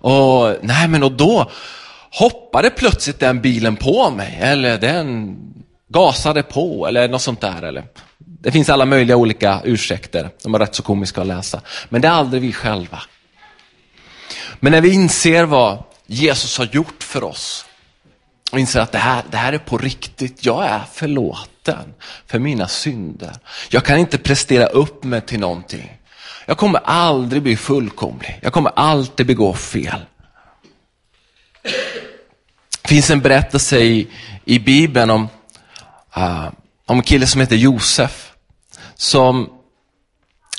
Och 0.00 0.56
nej 0.62 0.88
men 0.88 1.02
och 1.02 1.12
då 1.12 1.50
hoppade 2.10 2.70
plötsligt 2.70 3.20
den 3.20 3.40
bilen 3.40 3.76
på 3.76 4.10
mig, 4.10 4.38
eller 4.40 4.78
den 4.78 5.36
gasade 5.88 6.42
på, 6.42 6.86
eller 6.86 7.08
något 7.08 7.22
sånt 7.22 7.40
där. 7.40 7.62
Eller 7.62 7.84
det 8.40 8.52
finns 8.52 8.68
alla 8.68 8.84
möjliga 8.84 9.16
olika 9.16 9.60
ursäkter, 9.64 10.30
de 10.42 10.54
är 10.54 10.58
rätt 10.58 10.74
så 10.74 10.82
komiska 10.82 11.20
att 11.20 11.26
läsa. 11.26 11.60
Men 11.88 12.00
det 12.00 12.08
är 12.08 12.12
aldrig 12.12 12.42
vi 12.42 12.52
själva. 12.52 13.02
Men 14.60 14.72
när 14.72 14.80
vi 14.80 14.92
inser 14.92 15.44
vad 15.44 15.84
Jesus 16.06 16.58
har 16.58 16.68
gjort 16.72 17.02
för 17.02 17.24
oss 17.24 17.66
och 18.52 18.58
inser 18.58 18.80
att 18.80 18.92
det 18.92 18.98
här, 18.98 19.22
det 19.30 19.36
här 19.36 19.52
är 19.52 19.58
på 19.58 19.78
riktigt, 19.78 20.46
jag 20.46 20.66
är 20.66 20.80
förlåten 20.92 21.94
för 22.26 22.38
mina 22.38 22.68
synder. 22.68 23.32
Jag 23.70 23.84
kan 23.84 23.98
inte 23.98 24.18
prestera 24.18 24.66
upp 24.66 25.04
mig 25.04 25.20
till 25.20 25.40
någonting. 25.40 25.92
Jag 26.46 26.58
kommer 26.58 26.80
aldrig 26.84 27.42
bli 27.42 27.56
fullkomlig, 27.56 28.38
jag 28.42 28.52
kommer 28.52 28.72
alltid 28.76 29.26
begå 29.26 29.54
fel. 29.54 30.00
Det 32.82 32.88
finns 32.88 33.10
en 33.10 33.20
berättelse 33.20 33.78
i, 33.78 34.08
i 34.44 34.58
Bibeln 34.58 35.10
om, 35.10 35.28
uh, 36.16 36.48
om 36.86 36.96
en 36.96 37.02
kille 37.02 37.26
som 37.26 37.40
heter 37.40 37.56
Josef 37.56 38.25
som 38.96 39.48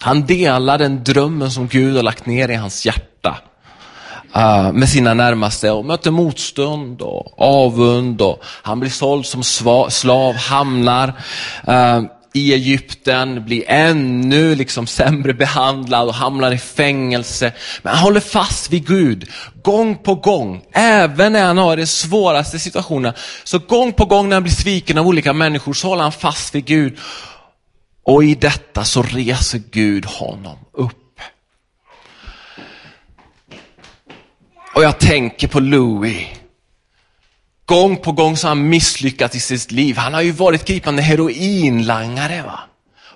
han 0.01 0.25
delar 0.25 0.77
den 0.77 1.03
drömmen 1.03 1.51
som 1.51 1.67
Gud 1.67 1.95
har 1.95 2.03
lagt 2.03 2.25
ner 2.25 2.49
i 2.49 2.55
hans 2.55 2.85
hjärta 2.85 3.37
uh, 4.35 4.71
med 4.71 4.89
sina 4.89 5.13
närmaste 5.13 5.71
och 5.71 5.85
möter 5.85 6.11
motstånd 6.11 7.01
och 7.01 7.41
avund 7.41 8.21
och 8.21 8.43
han 8.43 8.79
blir 8.79 8.89
såld 8.89 9.25
som 9.25 9.43
slav, 9.89 10.35
hamnar 10.35 11.07
uh, 11.67 12.01
i 12.33 12.53
Egypten, 12.53 13.45
blir 13.45 13.63
ännu 13.67 14.55
liksom 14.55 14.87
sämre 14.87 15.33
behandlad 15.33 16.07
och 16.07 16.13
hamnar 16.13 16.51
i 16.51 16.57
fängelse. 16.57 17.51
Men 17.81 17.93
han 17.93 18.03
håller 18.03 18.19
fast 18.19 18.71
vid 18.73 18.87
Gud 18.87 19.29
gång 19.63 19.95
på 19.95 20.15
gång, 20.15 20.61
även 20.73 21.33
när 21.33 21.45
han 21.45 21.57
har 21.57 21.77
de 21.77 21.87
svåraste 21.87 22.59
situationerna. 22.59 23.13
Så 23.43 23.59
gång 23.59 23.93
på 23.93 24.05
gång 24.05 24.29
när 24.29 24.35
han 24.35 24.43
blir 24.43 24.53
sviken 24.53 24.97
av 24.97 25.07
olika 25.07 25.33
människor 25.33 25.73
så 25.73 25.87
håller 25.87 26.03
han 26.03 26.11
fast 26.11 26.55
vid 26.55 26.65
Gud 26.65 26.97
och 28.07 28.23
i 28.23 28.35
detta 28.35 28.83
så 28.83 29.01
reser 29.01 29.61
Gud 29.71 30.05
honom 30.05 30.57
upp. 30.71 31.19
Och 34.75 34.83
jag 34.83 34.99
tänker 34.99 35.47
på 35.47 35.59
Louis. 35.59 36.27
Gång 37.65 37.97
på 37.97 38.11
gång 38.11 38.37
så 38.37 38.47
har 38.47 38.55
han 38.55 38.69
misslyckats 38.69 39.35
i 39.35 39.39
sitt 39.39 39.71
liv. 39.71 39.97
Han 39.97 40.13
har 40.13 40.21
ju 40.21 40.31
varit 40.31 40.65
gripande 40.65 41.01
heroinlangare. 41.01 42.41
Va? 42.41 42.59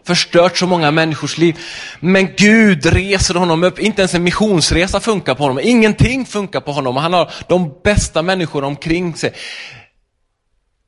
Förstört 0.03 0.57
så 0.57 0.67
många 0.67 0.91
människors 0.91 1.37
liv. 1.37 1.59
Men 1.99 2.35
Gud 2.37 2.85
reser 2.85 3.35
honom 3.35 3.63
upp. 3.63 3.79
Inte 3.79 4.01
ens 4.01 4.13
en 4.13 4.23
missionsresa 4.23 4.99
funkar 4.99 5.35
på 5.35 5.43
honom. 5.43 5.59
Ingenting 5.63 6.25
funkar 6.25 6.61
på 6.61 6.71
honom. 6.71 6.95
Han 6.95 7.13
har 7.13 7.31
de 7.47 7.73
bästa 7.83 8.21
människorna 8.21 8.67
omkring 8.67 9.15
sig. 9.15 9.33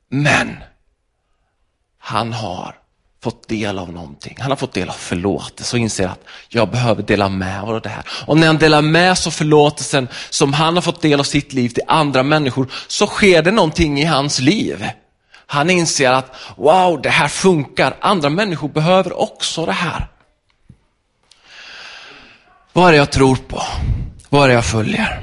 Men 0.08 0.56
han 1.98 2.32
har 2.32 2.83
fått 3.24 3.48
del 3.48 3.78
av 3.78 3.92
någonting. 3.92 4.36
Han 4.40 4.50
har 4.50 4.56
fått 4.56 4.72
del 4.72 4.88
av 4.88 4.92
förlåtelse 4.92 5.76
och 5.76 5.80
inser 5.80 6.06
att 6.08 6.24
jag 6.48 6.70
behöver 6.70 7.02
dela 7.02 7.28
med 7.28 7.38
mig 7.38 7.74
av 7.74 7.80
det 7.80 7.88
här. 7.88 8.04
Och 8.26 8.36
när 8.36 8.46
han 8.46 8.58
delar 8.58 8.82
med 8.82 9.18
sig 9.18 9.30
av 9.30 9.32
förlåtelsen 9.32 10.08
som 10.30 10.52
han 10.52 10.74
har 10.74 10.82
fått 10.82 11.02
del 11.02 11.20
av 11.20 11.24
sitt 11.24 11.52
liv 11.52 11.68
till 11.68 11.82
andra 11.88 12.22
människor 12.22 12.72
så 12.86 13.06
sker 13.06 13.42
det 13.42 13.50
någonting 13.50 14.00
i 14.00 14.04
hans 14.04 14.40
liv. 14.40 14.88
Han 15.46 15.70
inser 15.70 16.12
att 16.12 16.36
wow, 16.56 17.02
det 17.02 17.08
här 17.08 17.28
funkar. 17.28 17.96
Andra 18.00 18.28
människor 18.28 18.68
behöver 18.68 19.20
också 19.20 19.66
det 19.66 19.72
här. 19.72 20.08
Vad 22.72 22.88
är 22.88 22.92
det 22.92 22.98
jag 22.98 23.12
tror 23.12 23.36
på? 23.36 23.62
Vad 24.28 24.44
är 24.44 24.48
det 24.48 24.54
jag 24.54 24.64
följer? 24.64 25.22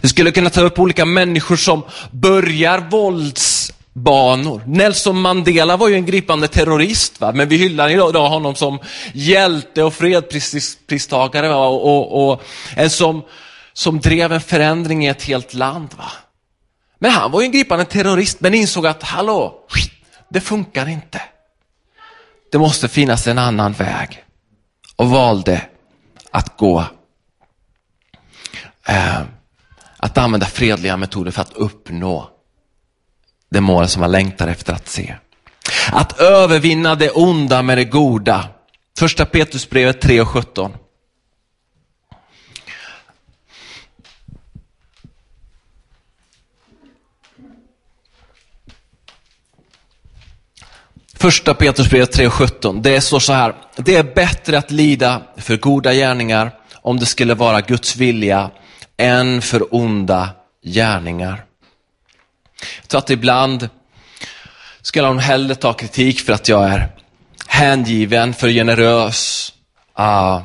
Vi 0.00 0.08
skulle 0.08 0.30
kunna 0.30 0.50
ta 0.50 0.60
upp 0.60 0.78
olika 0.78 1.04
människor 1.04 1.56
som 1.56 1.82
börjar 2.10 2.78
vålds 2.78 3.72
banor. 4.02 4.62
Nelson 4.66 5.20
Mandela 5.20 5.76
var 5.76 5.88
ju 5.88 5.94
en 5.94 6.06
gripande 6.06 6.48
terrorist, 6.48 7.20
va? 7.20 7.32
men 7.32 7.48
vi 7.48 7.56
hyllar 7.56 7.88
idag 7.88 8.28
honom 8.28 8.54
som 8.54 8.78
hjälte 9.14 9.82
och 9.82 9.94
fredspristagare 9.94 11.48
va? 11.48 11.66
Och, 11.66 11.84
och, 11.84 12.30
och, 12.30 12.42
en 12.76 12.90
som, 12.90 13.22
som 13.72 14.00
drev 14.00 14.32
en 14.32 14.40
förändring 14.40 15.06
i 15.06 15.08
ett 15.08 15.22
helt 15.22 15.54
land. 15.54 15.88
Va? 15.98 16.12
Men 16.98 17.10
han 17.10 17.30
var 17.30 17.40
ju 17.40 17.44
en 17.44 17.52
gripande 17.52 17.84
terrorist, 17.84 18.40
men 18.40 18.54
insåg 18.54 18.86
att 18.86 19.02
hallå, 19.02 19.54
det 20.28 20.40
funkar 20.40 20.88
inte. 20.88 21.22
Det 22.52 22.58
måste 22.58 22.88
finnas 22.88 23.26
en 23.26 23.38
annan 23.38 23.72
väg. 23.72 24.24
Och 24.96 25.10
valde 25.10 25.62
att 26.30 26.56
gå, 26.56 26.84
eh, 28.88 29.20
att 29.96 30.18
använda 30.18 30.46
fredliga 30.46 30.96
metoder 30.96 31.30
för 31.30 31.42
att 31.42 31.52
uppnå 31.52 32.30
det 33.50 33.60
mål 33.60 33.88
som 33.88 34.00
man 34.00 34.12
längtar 34.12 34.48
efter 34.48 34.72
att 34.72 34.88
se. 34.88 35.14
Att 35.92 36.20
övervinna 36.20 36.94
det 36.94 37.10
onda 37.10 37.62
med 37.62 37.78
det 37.78 37.84
goda. 37.84 38.48
Första 38.98 39.26
Petrusbrevet 39.26 40.00
3 40.00 40.20
och 40.20 40.28
17. 40.28 40.72
Första 51.20 51.54
Petrusbrevet 51.54 52.18
3.17. 52.18 52.82
Det 52.82 53.00
står 53.00 53.18
så 53.18 53.32
här. 53.32 53.54
Det 53.76 53.96
är 53.96 54.14
bättre 54.14 54.58
att 54.58 54.70
lida 54.70 55.22
för 55.36 55.56
goda 55.56 55.92
gärningar 55.92 56.52
om 56.74 56.98
det 56.98 57.06
skulle 57.06 57.34
vara 57.34 57.60
Guds 57.60 57.96
vilja 57.96 58.50
än 58.96 59.42
för 59.42 59.74
onda 59.74 60.28
gärningar. 60.64 61.44
Jag 62.80 62.88
tror 62.88 62.98
att 62.98 63.10
ibland 63.10 63.68
skulle 64.82 65.06
hon 65.06 65.18
hellre 65.18 65.54
ta 65.54 65.72
kritik 65.72 66.20
för 66.20 66.32
att 66.32 66.48
jag 66.48 66.70
är 66.70 66.88
hängiven, 67.46 68.34
för 68.34 68.48
generös, 68.48 69.52
uh, 69.98 70.40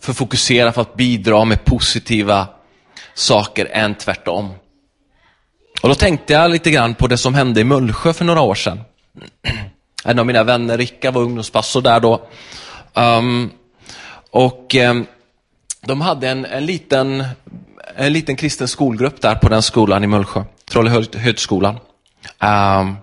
för 0.00 0.12
fokuserad 0.12 0.74
för 0.74 0.82
att 0.82 0.94
bidra 0.94 1.44
med 1.44 1.64
positiva 1.64 2.48
saker 3.14 3.68
än 3.72 3.94
tvärtom. 3.94 4.54
Och 5.82 5.88
då 5.88 5.94
tänkte 5.94 6.32
jag 6.32 6.50
lite 6.50 6.70
grann 6.70 6.94
på 6.94 7.06
det 7.06 7.18
som 7.18 7.34
hände 7.34 7.60
i 7.60 7.64
Mullsjö 7.64 8.12
för 8.12 8.24
några 8.24 8.40
år 8.40 8.54
sedan. 8.54 8.80
En 10.04 10.18
av 10.18 10.26
mina 10.26 10.44
vänner, 10.44 10.78
Rickard, 10.78 11.14
var 11.14 11.22
ungdomspastor 11.22 11.82
där 11.82 12.00
då. 12.00 12.28
Um, 12.94 13.50
och 14.30 14.74
um, 14.74 15.06
de 15.80 16.00
hade 16.00 16.28
en, 16.28 16.44
en, 16.44 16.66
liten, 16.66 17.24
en 17.96 18.12
liten 18.12 18.36
kristen 18.36 18.68
skolgrupp 18.68 19.20
där 19.20 19.34
på 19.34 19.48
den 19.48 19.62
skolan 19.62 20.04
i 20.04 20.06
Mullsjö, 20.06 20.44
Trollhögskolan. 20.70 21.74
Um, 21.74 21.80
ehm, 22.48 22.96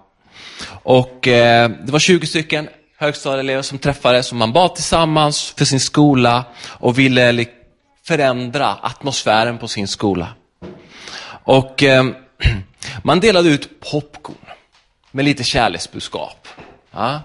och 0.84 1.28
eh, 1.28 1.70
det 1.70 1.92
var 1.92 2.00
20 2.00 2.28
stycken 2.28 2.70
högstadieelever 2.98 3.62
som 3.62 3.78
träffades 3.78 4.32
och 4.32 4.38
man 4.38 4.54
bad 4.54 4.76
tillsammans 4.76 5.54
för 5.58 5.66
sin 5.66 5.80
skola 5.80 6.46
och 6.68 7.00
ville 7.00 7.46
förändra 8.04 8.76
atmosfären 8.82 9.58
på 9.58 9.68
sin 9.68 9.88
skola. 9.88 10.28
Och 11.44 11.84
eh, 11.84 12.06
man 13.04 13.20
delade 13.20 13.50
ut 13.50 13.80
popcorn 13.92 14.36
med 15.12 15.26
lite 15.26 15.44
kärleksbudskap. 15.44 16.48
Ja. 16.92 17.22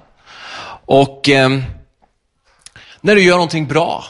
Och 0.87 1.29
eh, 1.29 1.51
när 3.01 3.15
du 3.15 3.23
gör 3.23 3.35
någonting 3.35 3.67
bra, 3.67 4.05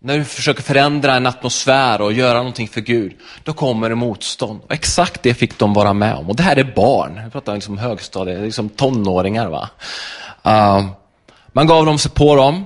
när 0.00 0.18
du 0.18 0.24
försöker 0.24 0.62
förändra 0.62 1.14
en 1.14 1.26
atmosfär 1.26 2.00
och 2.00 2.12
göra 2.12 2.38
någonting 2.38 2.68
för 2.68 2.80
Gud, 2.80 3.12
då 3.44 3.52
kommer 3.52 3.88
det 3.88 3.94
motstånd. 3.94 4.60
Och 4.64 4.72
exakt 4.72 5.22
det 5.22 5.34
fick 5.34 5.58
de 5.58 5.74
vara 5.74 5.92
med 5.92 6.14
om. 6.14 6.30
Och 6.30 6.36
det 6.36 6.42
här 6.42 6.56
är 6.56 6.72
barn, 6.76 7.20
jag 7.22 7.32
pratar 7.32 7.54
liksom 7.54 7.78
högstadiet, 7.78 8.40
liksom 8.40 8.68
tonåringar. 8.68 9.48
Va? 9.48 9.70
Uh, 10.46 10.86
man 11.52 11.66
gav 11.66 11.86
dem 11.86 11.98
sig 11.98 12.10
på 12.10 12.36
dem, 12.36 12.64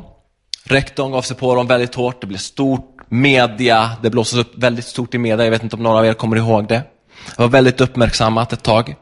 rektorn 0.65 1.13
gav 1.13 1.23
sig 1.23 1.37
på 1.37 1.55
dem 1.55 1.67
väldigt 1.67 1.95
hårt, 1.95 2.21
det 2.21 2.27
blev 2.27 2.39
stort, 2.39 2.97
media, 3.09 3.91
det 4.03 4.11
blåstes 4.11 4.39
upp 4.39 4.59
väldigt 4.59 4.87
stort 4.87 5.15
i 5.15 5.19
media, 5.19 5.45
jag 5.45 5.51
vet 5.51 5.63
inte 5.63 5.77
om 5.77 5.83
några 5.83 5.99
av 5.99 6.07
er 6.07 6.15
kommer 6.15 6.37
ihåg 6.37 6.69
det. 6.69 6.83
Det 7.37 7.43
var 7.43 7.49
väldigt 7.49 7.81
uppmärksammat 7.81 8.53
ett 8.53 8.63
tag. 8.63 8.95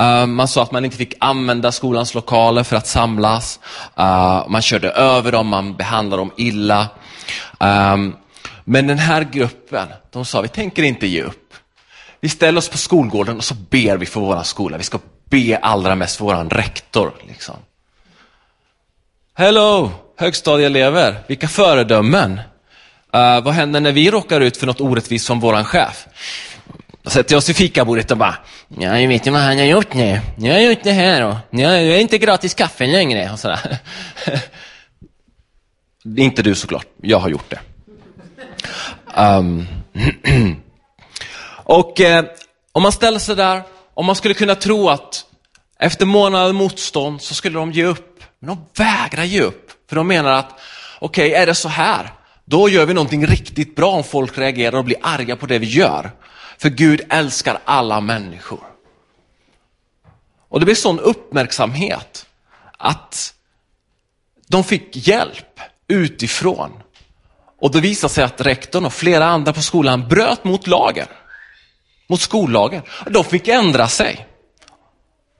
Uh, 0.00 0.26
man 0.26 0.48
sa 0.48 0.62
att 0.62 0.72
man 0.72 0.84
inte 0.84 0.96
fick 0.96 1.14
använda 1.20 1.72
skolans 1.72 2.14
lokaler 2.14 2.62
för 2.62 2.76
att 2.76 2.86
samlas. 2.86 3.60
Uh, 3.98 4.48
man 4.48 4.62
körde 4.62 4.90
över 4.90 5.32
dem, 5.32 5.46
man 5.46 5.76
behandlade 5.76 6.20
dem 6.20 6.30
illa. 6.36 6.88
Um, 7.60 8.16
men 8.64 8.86
den 8.86 8.98
här 8.98 9.24
gruppen, 9.32 9.88
de 10.10 10.24
sa 10.24 10.40
vi 10.40 10.48
tänker 10.48 10.82
inte 10.82 11.06
ge 11.06 11.22
upp. 11.22 11.54
Vi 12.20 12.28
ställer 12.28 12.58
oss 12.58 12.68
på 12.68 12.78
skolgården 12.78 13.36
och 13.36 13.44
så 13.44 13.54
ber 13.54 13.96
vi 13.96 14.06
för 14.06 14.20
vår 14.20 14.42
skola. 14.42 14.76
Vi 14.78 14.84
ska 14.84 14.98
be 15.30 15.58
allra 15.62 15.94
mest 15.94 16.16
för 16.16 16.24
vår 16.24 16.44
rektor. 16.50 17.12
Liksom. 17.28 17.56
Hello, 19.34 19.90
högstadieelever, 20.16 21.18
vilka 21.26 21.48
föredömen. 21.48 22.32
Uh, 23.16 23.40
vad 23.40 23.54
händer 23.54 23.80
när 23.80 23.92
vi 23.92 24.10
råkar 24.10 24.40
ut 24.40 24.56
för 24.56 24.66
något 24.66 24.80
orättvist 24.80 25.26
från 25.26 25.40
vår 25.40 25.64
chef? 25.64 26.06
Då 27.02 27.10
sätter 27.10 27.32
jag 27.32 27.38
oss 27.38 27.50
i 27.50 27.54
fikabordet 27.54 28.10
och 28.10 28.16
bara, 28.16 28.34
ja, 28.68 29.00
jag 29.00 29.08
vet 29.08 29.26
ju 29.26 29.30
vad 29.30 29.40
han 29.40 29.58
har 29.58 29.64
gjort 29.64 29.94
nu. 29.94 30.20
Nu 30.36 30.50
har 30.50 30.58
jag 30.58 30.70
gjort 30.70 30.82
det 30.82 30.92
här 30.92 31.24
och 31.24 31.34
nu 31.50 31.64
är 31.64 31.84
det 31.84 32.00
inte 32.00 32.18
gratis 32.18 32.54
kaffe 32.54 32.86
längre. 32.86 33.30
Och 33.32 33.38
sådär. 33.38 33.78
Det 36.04 36.22
är 36.22 36.24
inte 36.24 36.42
du 36.42 36.54
såklart, 36.54 36.86
jag 37.02 37.18
har 37.18 37.28
gjort 37.28 37.50
det. 37.50 37.60
Um. 39.16 39.66
och 41.64 42.00
eh, 42.00 42.24
om 42.72 42.82
man 42.82 42.92
ställer 42.92 43.18
sig 43.18 43.36
där, 43.36 43.62
om 43.94 44.06
man 44.06 44.16
skulle 44.16 44.34
kunna 44.34 44.54
tro 44.54 44.88
att 44.88 45.24
efter 45.78 46.06
månader 46.06 46.52
motstånd 46.52 47.22
så 47.22 47.34
skulle 47.34 47.58
de 47.58 47.72
ge 47.72 47.84
upp. 47.84 48.22
Men 48.38 48.48
de 48.48 48.66
vägrar 48.84 49.24
ge 49.24 49.42
upp, 49.42 49.72
för 49.88 49.96
de 49.96 50.06
menar 50.06 50.32
att 50.32 50.60
okej, 50.98 51.28
okay, 51.28 51.42
är 51.42 51.46
det 51.46 51.54
så 51.54 51.68
här, 51.68 52.12
då 52.44 52.68
gör 52.68 52.86
vi 52.86 52.94
någonting 52.94 53.26
riktigt 53.26 53.76
bra 53.76 53.90
om 53.90 54.04
folk 54.04 54.38
reagerar 54.38 54.78
och 54.78 54.84
blir 54.84 54.98
arga 55.02 55.36
på 55.36 55.46
det 55.46 55.58
vi 55.58 55.66
gör. 55.66 56.10
För 56.58 56.68
Gud 56.68 57.00
älskar 57.10 57.58
alla 57.64 58.00
människor. 58.00 58.60
Och 60.48 60.60
det 60.60 60.64
blev 60.64 60.74
sån 60.74 61.00
uppmärksamhet 61.00 62.26
att 62.78 63.34
de 64.46 64.64
fick 64.64 65.08
hjälp 65.08 65.60
utifrån. 65.88 66.70
Och 67.60 67.70
det 67.70 67.80
visade 67.80 68.12
sig 68.12 68.24
att 68.24 68.40
rektorn 68.40 68.84
och 68.84 68.92
flera 68.92 69.24
andra 69.24 69.52
på 69.52 69.62
skolan 69.62 70.08
bröt 70.08 70.44
mot 70.44 70.66
lagen. 70.66 71.06
Mot 72.08 72.20
skollagen. 72.20 72.82
De 73.10 73.24
fick 73.24 73.48
ändra 73.48 73.88
sig. 73.88 74.26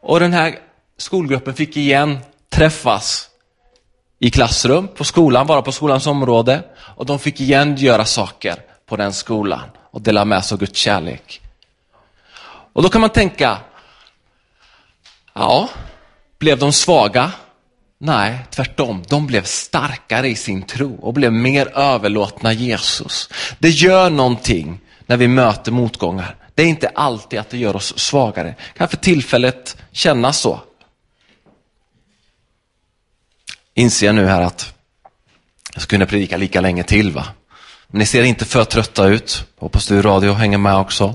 Och 0.02 0.20
den 0.20 0.32
här 0.32 0.58
skolgruppen 0.96 1.54
fick 1.54 1.76
igen 1.76 2.18
träffas 2.48 3.28
i 4.18 4.30
klassrum, 4.30 4.88
på 4.88 5.04
skolan, 5.04 5.46
vara 5.46 5.62
på 5.62 5.72
skolans 5.72 6.06
område. 6.06 6.62
Och 6.78 7.06
de 7.06 7.18
fick 7.18 7.40
igen 7.40 7.76
göra 7.76 8.04
saker 8.04 8.56
på 8.86 8.96
den 8.96 9.12
skolan 9.12 9.70
och 9.90 10.00
dela 10.00 10.24
med 10.24 10.44
sig 10.44 10.54
av 10.54 10.58
Guds 10.58 10.78
kärlek. 10.78 11.40
Och 12.72 12.82
då 12.82 12.88
kan 12.88 13.00
man 13.00 13.10
tänka, 13.10 13.58
ja, 15.32 15.68
blev 16.38 16.58
de 16.58 16.72
svaga? 16.72 17.32
Nej, 18.00 18.38
tvärtom. 18.50 19.02
De 19.08 19.26
blev 19.26 19.44
starkare 19.44 20.28
i 20.28 20.36
sin 20.36 20.62
tro 20.62 20.94
och 20.94 21.14
blev 21.14 21.32
mer 21.32 21.78
överlåtna 21.78 22.52
Jesus. 22.52 23.28
Det 23.58 23.68
gör 23.68 24.10
någonting 24.10 24.80
när 25.06 25.16
vi 25.16 25.28
möter 25.28 25.72
motgångar. 25.72 26.36
Det 26.54 26.62
är 26.62 26.66
inte 26.66 26.88
alltid 26.88 27.38
att 27.38 27.50
det 27.50 27.58
gör 27.58 27.76
oss 27.76 27.98
svagare. 27.98 28.54
Kan 28.76 28.88
för 28.88 28.96
tillfället 28.96 29.76
kännas 29.92 30.38
så. 30.38 30.60
Inser 33.74 34.06
jag 34.06 34.14
nu 34.14 34.26
här 34.26 34.42
att 34.42 34.74
jag 35.74 35.82
skulle 35.82 35.98
kunna 35.98 36.10
predika 36.10 36.36
lika 36.36 36.60
länge 36.60 36.82
till. 36.82 37.12
va? 37.12 37.26
Men 37.86 37.98
ni 37.98 38.06
ser 38.06 38.22
inte 38.22 38.44
för 38.44 38.64
trötta 38.64 39.06
ut. 39.06 39.44
Hoppas 39.58 39.86
du 39.86 39.98
i 39.98 40.02
radio 40.02 40.32
hänger 40.32 40.58
med 40.58 40.76
också. 40.76 41.14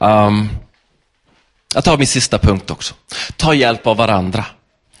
Um, 0.00 0.48
jag 1.74 1.84
tar 1.84 1.98
min 1.98 2.06
sista 2.06 2.38
punkt 2.38 2.70
också. 2.70 2.94
Ta 3.36 3.54
hjälp 3.54 3.86
av 3.86 3.96
varandra. 3.96 4.44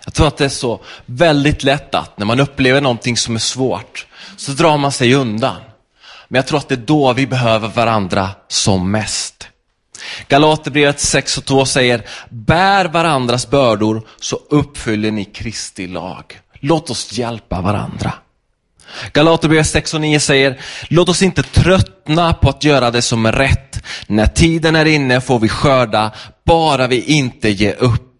Jag 0.04 0.14
tror 0.14 0.26
att 0.26 0.36
det 0.36 0.44
är 0.44 0.48
så 0.48 0.80
väldigt 1.06 1.64
lätt 1.64 1.94
att 1.94 2.18
när 2.18 2.26
man 2.26 2.40
upplever 2.40 2.80
någonting 2.80 3.16
som 3.16 3.34
är 3.34 3.40
svårt 3.40 4.06
så 4.36 4.52
drar 4.52 4.78
man 4.78 4.92
sig 4.92 5.14
undan. 5.14 5.56
Men 6.28 6.38
jag 6.38 6.46
tror 6.46 6.58
att 6.58 6.68
det 6.68 6.74
är 6.74 6.86
då 6.86 7.12
vi 7.12 7.26
behöver 7.26 7.68
varandra 7.68 8.30
som 8.48 8.90
mest. 8.90 9.48
Galaterbrevet 10.28 11.00
6 11.00 11.38
och 11.38 11.44
2 11.44 11.64
säger, 11.64 12.06
bär 12.28 12.84
varandras 12.84 13.50
bördor 13.50 14.02
så 14.20 14.38
uppfyller 14.50 15.10
ni 15.10 15.24
Kristi 15.24 15.86
lag. 15.86 16.40
Låt 16.60 16.90
oss 16.90 17.12
hjälpa 17.12 17.60
varandra. 17.60 18.12
Galaterbrevet 19.12 19.66
6 19.66 19.94
och 19.94 20.00
9 20.00 20.20
säger, 20.20 20.60
låt 20.88 21.08
oss 21.08 21.22
inte 21.22 21.42
tröttna 21.42 22.34
på 22.34 22.48
att 22.48 22.64
göra 22.64 22.90
det 22.90 23.02
som 23.02 23.26
är 23.26 23.32
rätt. 23.32 23.82
När 24.06 24.26
tiden 24.26 24.76
är 24.76 24.84
inne 24.84 25.20
får 25.20 25.38
vi 25.38 25.48
skörda, 25.48 26.12
bara 26.44 26.86
vi 26.86 27.04
inte 27.04 27.48
ger 27.48 27.74
upp. 27.74 28.11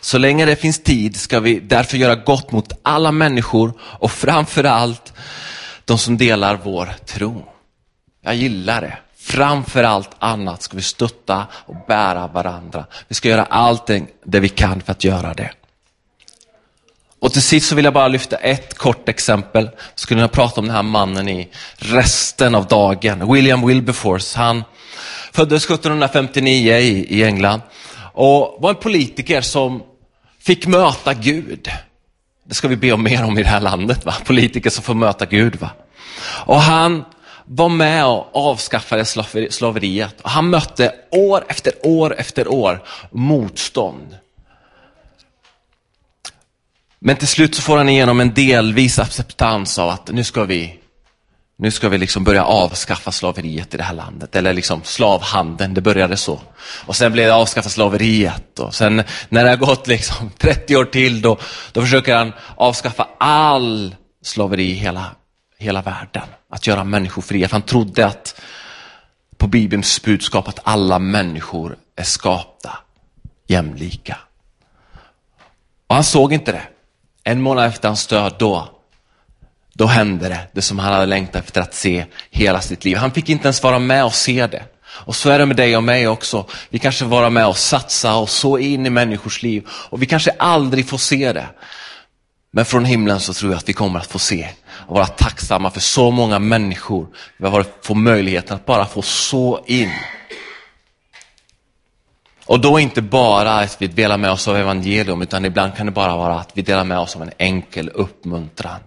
Så 0.00 0.18
länge 0.18 0.44
det 0.44 0.56
finns 0.56 0.82
tid 0.82 1.16
ska 1.16 1.40
vi 1.40 1.60
därför 1.60 1.96
göra 1.96 2.14
gott 2.14 2.52
mot 2.52 2.72
alla 2.82 3.12
människor 3.12 3.72
och 3.80 4.10
framför 4.10 4.64
allt 4.64 5.12
de 5.84 5.98
som 5.98 6.18
delar 6.18 6.58
vår 6.64 6.94
tro. 7.06 7.44
Jag 8.22 8.34
gillar 8.34 8.80
det. 8.80 8.98
Framför 9.18 9.84
allt 9.84 10.10
annat 10.18 10.62
ska 10.62 10.76
vi 10.76 10.82
stötta 10.82 11.46
och 11.52 11.76
bära 11.88 12.26
varandra. 12.26 12.84
Vi 13.08 13.14
ska 13.14 13.28
göra 13.28 13.44
allt 13.44 13.90
det 14.24 14.40
vi 14.40 14.48
kan 14.48 14.80
för 14.80 14.92
att 14.92 15.04
göra 15.04 15.34
det. 15.34 15.50
Och 17.20 17.32
till 17.32 17.42
sist 17.42 17.68
så 17.68 17.74
vill 17.74 17.84
jag 17.84 17.94
bara 17.94 18.08
lyfta 18.08 18.36
ett 18.36 18.74
kort 18.74 19.08
exempel. 19.08 19.64
Jag 19.64 19.74
skulle 19.94 20.18
kunna 20.18 20.28
prata 20.28 20.60
om 20.60 20.66
den 20.66 20.76
här 20.76 20.82
mannen 20.82 21.28
i 21.28 21.48
resten 21.76 22.54
av 22.54 22.66
dagen. 22.66 23.32
William 23.32 23.66
Wilberforce, 23.66 24.38
han 24.38 24.64
föddes 25.32 25.64
1759 25.64 26.76
i, 26.76 27.18
i 27.18 27.24
England 27.24 27.60
och 28.12 28.56
var 28.58 28.70
en 28.70 28.76
politiker 28.76 29.40
som 29.40 29.82
fick 30.38 30.66
möta 30.66 31.14
Gud. 31.14 31.70
Det 32.44 32.54
ska 32.54 32.68
vi 32.68 32.76
be 32.76 32.92
om 32.92 33.02
mer 33.02 33.24
om 33.24 33.38
i 33.38 33.42
det 33.42 33.48
här 33.48 33.60
landet, 33.60 34.04
va? 34.04 34.14
politiker 34.24 34.70
som 34.70 34.84
får 34.84 34.94
möta 34.94 35.26
Gud. 35.26 35.56
Va? 35.56 35.70
Och 36.46 36.60
han 36.60 37.04
var 37.44 37.68
med 37.68 38.06
och 38.06 38.36
avskaffade 38.36 39.04
slaveriet. 39.50 40.20
Och 40.20 40.30
han 40.30 40.50
mötte 40.50 40.94
år 41.10 41.44
efter 41.48 41.72
år 41.82 42.14
efter 42.18 42.48
år 42.48 42.82
motstånd. 43.10 44.16
Men 46.98 47.16
till 47.16 47.28
slut 47.28 47.54
så 47.54 47.62
får 47.62 47.76
han 47.76 47.88
igenom 47.88 48.20
en 48.20 48.34
delvis 48.34 48.98
acceptans 48.98 49.78
av 49.78 49.88
att 49.88 50.10
nu 50.12 50.24
ska 50.24 50.44
vi, 50.44 50.78
nu 51.62 51.70
ska 51.70 51.88
vi 51.88 51.98
liksom 51.98 52.24
börja 52.24 52.44
avskaffa 52.44 53.12
slaveriet 53.12 53.74
i 53.74 53.76
det 53.76 53.82
här 53.82 53.94
landet. 53.94 54.36
Eller 54.36 54.52
liksom 54.52 54.80
slavhandeln, 54.84 55.74
det 55.74 55.80
började 55.80 56.16
så. 56.16 56.40
Och 56.86 56.96
sen 56.96 57.12
blev 57.12 57.26
det 57.26 57.34
avskaffa 57.34 57.68
slaveriet. 57.68 58.58
Och 58.58 58.74
sen 58.74 59.02
när 59.28 59.44
det 59.44 59.50
har 59.50 59.56
gått 59.56 59.86
liksom 59.86 60.30
30 60.38 60.76
år 60.76 60.84
till, 60.84 61.22
då, 61.22 61.38
då 61.72 61.80
försöker 61.80 62.16
han 62.16 62.32
avskaffa 62.56 63.08
all 63.18 63.96
slaveri 64.22 64.70
i 64.70 64.74
hela, 64.74 65.06
hela 65.58 65.82
världen. 65.82 66.22
Att 66.50 66.66
göra 66.66 66.84
människor 66.84 67.22
fria. 67.22 67.48
För 67.48 67.54
han 67.54 67.62
trodde 67.62 68.06
att 68.06 68.40
på 69.36 69.46
Bibelns 69.46 70.02
budskap 70.02 70.48
att 70.48 70.60
alla 70.62 70.98
människor 70.98 71.76
är 71.96 72.04
skapta 72.04 72.78
jämlika. 73.46 74.18
Och 75.86 75.94
han 75.94 76.04
såg 76.04 76.32
inte 76.32 76.52
det. 76.52 76.62
En 77.24 77.42
månad 77.42 77.66
efter 77.66 77.88
hans 77.88 78.06
död, 78.06 78.34
då, 78.38 78.68
då 79.74 79.86
hände 79.86 80.28
det, 80.28 80.40
det 80.52 80.62
som 80.62 80.78
han 80.78 80.92
hade 80.92 81.06
längtat 81.06 81.44
efter 81.44 81.60
att 81.60 81.74
se 81.74 82.04
hela 82.30 82.60
sitt 82.60 82.84
liv. 82.84 82.96
Han 82.96 83.10
fick 83.10 83.28
inte 83.28 83.44
ens 83.44 83.62
vara 83.62 83.78
med 83.78 84.04
och 84.04 84.14
se 84.14 84.46
det. 84.46 84.62
Och 84.84 85.16
så 85.16 85.30
är 85.30 85.38
det 85.38 85.46
med 85.46 85.56
dig 85.56 85.76
och 85.76 85.84
mig 85.84 86.08
också. 86.08 86.46
Vi 86.68 86.78
kanske 86.78 87.04
vara 87.04 87.30
med 87.30 87.46
och 87.46 87.56
satsa 87.56 88.14
och 88.16 88.28
så 88.28 88.58
in 88.58 88.86
i 88.86 88.90
människors 88.90 89.42
liv. 89.42 89.68
Och 89.70 90.02
vi 90.02 90.06
kanske 90.06 90.30
aldrig 90.30 90.88
får 90.88 90.98
se 90.98 91.32
det. 91.32 91.46
Men 92.50 92.64
från 92.64 92.84
himlen 92.84 93.20
så 93.20 93.34
tror 93.34 93.52
jag 93.52 93.58
att 93.58 93.68
vi 93.68 93.72
kommer 93.72 94.00
att 94.00 94.06
få 94.06 94.18
se 94.18 94.48
och 94.86 94.96
vara 94.96 95.06
tacksamma 95.06 95.70
för 95.70 95.80
så 95.80 96.10
många 96.10 96.38
människor. 96.38 97.06
Vi 97.36 97.48
har 97.48 97.64
fått 97.82 97.96
möjligheten 97.96 98.56
att 98.56 98.66
bara 98.66 98.86
få 98.86 99.02
så 99.02 99.64
in 99.66 99.90
och 102.46 102.60
då 102.60 102.78
inte 102.78 103.02
bara 103.02 103.52
att 103.52 103.82
vi 103.82 103.86
delar 103.86 104.18
med 104.18 104.30
oss 104.30 104.48
av 104.48 104.56
evangelium, 104.56 105.22
utan 105.22 105.44
ibland 105.44 105.76
kan 105.76 105.86
det 105.86 105.92
bara 105.92 106.16
vara 106.16 106.34
att 106.34 106.50
vi 106.54 106.62
delar 106.62 106.84
med 106.84 106.98
oss 106.98 107.16
av 107.16 107.22
en 107.22 107.30
enkel 107.38 107.88
uppmuntran. 107.88 108.80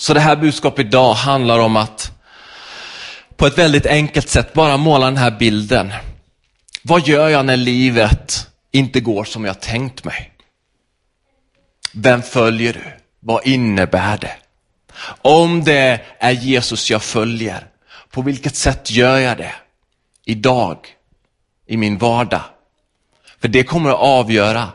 Så 0.00 0.14
det 0.14 0.20
här 0.20 0.36
budskapet 0.36 0.86
idag 0.86 1.14
handlar 1.14 1.58
om 1.58 1.76
att 1.76 2.12
på 3.36 3.46
ett 3.46 3.58
väldigt 3.58 3.86
enkelt 3.86 4.28
sätt 4.28 4.52
bara 4.52 4.76
måla 4.76 5.06
den 5.06 5.16
här 5.16 5.30
bilden. 5.30 5.92
Vad 6.82 7.06
gör 7.06 7.28
jag 7.28 7.46
när 7.46 7.56
livet 7.56 8.48
inte 8.72 9.00
går 9.00 9.24
som 9.24 9.44
jag 9.44 9.60
tänkt 9.60 10.04
mig? 10.04 10.32
Vem 11.92 12.22
följer 12.22 12.72
du? 12.72 12.82
Vad 13.20 13.46
innebär 13.46 14.18
det? 14.18 14.36
Om 15.22 15.64
det 15.64 16.00
är 16.18 16.30
Jesus 16.30 16.90
jag 16.90 17.02
följer, 17.02 17.66
på 18.10 18.22
vilket 18.22 18.56
sätt 18.56 18.90
gör 18.90 19.18
jag 19.18 19.36
det? 19.36 19.54
Idag 20.24 20.78
i 21.66 21.76
min 21.76 21.98
vardag. 21.98 22.44
För 23.40 23.48
det 23.48 23.62
kommer 23.62 23.90
att 23.90 24.00
avgöra 24.00 24.68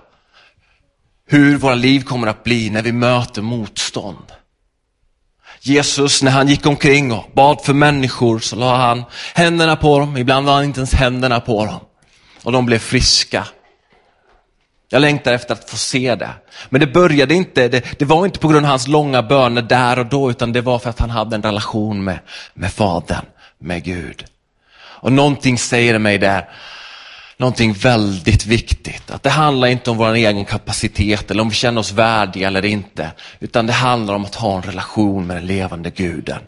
hur 1.28 1.58
våra 1.58 1.76
liv 1.76 2.02
kommer 2.02 2.28
att 2.28 2.44
bli 2.44 2.70
när 2.70 2.82
vi 2.82 2.92
möter 2.92 3.42
motstånd. 3.42 4.32
Jesus, 5.68 6.24
när 6.24 6.32
han 6.32 6.48
gick 6.48 6.66
omkring 6.66 7.12
och 7.12 7.26
bad 7.34 7.62
för 7.62 7.74
människor 7.74 8.40
så 8.40 8.56
la 8.56 8.76
han 8.76 9.04
händerna 9.34 9.76
på 9.76 10.00
dem, 10.00 10.18
ibland 10.18 10.46
la 10.46 10.54
han 10.54 10.64
inte 10.64 10.80
ens 10.80 10.94
händerna 10.94 11.40
på 11.40 11.66
dem. 11.66 11.80
Och 12.44 12.52
de 12.52 12.66
blev 12.66 12.80
friska. 12.80 13.48
Jag 14.90 15.02
längtar 15.02 15.34
efter 15.34 15.54
att 15.54 15.70
få 15.70 15.78
se 15.78 16.16
det. 16.16 16.30
Men 16.70 16.82
det 16.82 16.88
började 16.88 17.36
inte, 17.36 17.68
det, 17.68 18.00
det, 18.00 18.06
var 18.06 18.26
inte 18.26 18.40
på 18.40 18.48
grund 18.48 18.66
av 18.66 18.70
hans 18.70 18.88
långa 18.88 19.24
böner 19.24 19.62
där 19.62 20.00
och 20.00 20.06
då, 20.06 20.30
utan 20.30 20.54
det 20.54 20.62
var 20.62 20.80
för 20.80 20.90
att 20.90 21.00
han 21.00 21.10
hade 21.10 21.36
en 21.36 21.44
relation 21.44 22.04
med, 22.04 22.20
med 22.54 22.74
Fadern, 22.74 23.26
med 23.60 23.84
Gud. 23.84 24.26
Och 24.78 25.12
någonting 25.12 25.58
säger 25.58 26.00
mig 26.00 26.18
där, 26.18 26.50
någonting 27.38 27.74
väldigt 27.74 28.46
viktigt. 28.46 29.12
Att 29.12 29.24
det 29.24 29.30
handlar 29.30 29.68
inte 29.68 29.92
om 29.92 29.98
vår 29.98 30.14
egen 30.14 30.46
kapacitet 30.46 31.32
eller 31.32 31.42
om 31.42 31.50
vi 31.50 31.56
känner 31.56 31.80
oss 31.82 31.92
värdiga 31.92 32.48
eller 32.48 32.66
inte. 32.66 33.12
Utan 33.40 33.68
det 33.68 33.74
handlar 33.74 34.14
om 34.14 34.26
att 34.26 34.36
ha 34.36 34.56
en 34.56 34.62
relation 34.62 35.28
med 35.28 35.38
den 35.38 35.46
levande 35.46 35.90
guden. 35.90 36.40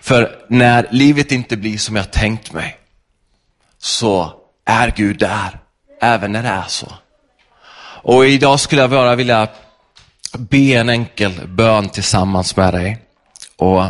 För 0.00 0.36
när 0.48 0.86
livet 0.90 1.32
inte 1.32 1.56
blir 1.56 1.78
som 1.78 1.96
jag 1.96 2.10
tänkt 2.10 2.52
mig 2.52 2.76
så 3.78 4.32
är 4.64 4.92
Gud 4.96 5.18
där, 5.18 5.58
även 6.00 6.32
när 6.32 6.42
det 6.42 6.48
är 6.48 6.68
så. 6.68 6.92
Och 8.02 8.26
idag 8.26 8.60
skulle 8.60 8.80
jag 8.80 8.90
bara 8.90 9.14
vilja 9.14 9.48
be 10.38 10.72
en 10.72 10.88
enkel 10.88 11.32
bön 11.46 11.88
tillsammans 11.88 12.56
med 12.56 12.74
dig. 12.74 12.98
Och 13.56 13.84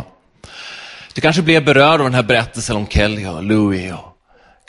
du 1.13 1.21
kanske 1.21 1.41
blir 1.41 1.61
berörd 1.61 1.99
av 1.99 2.05
den 2.05 2.13
här 2.13 2.23
berättelsen 2.23 2.75
om 2.75 2.87
Kelly 2.87 3.25
och 3.25 3.43
Louie 3.43 3.93
och 3.93 4.10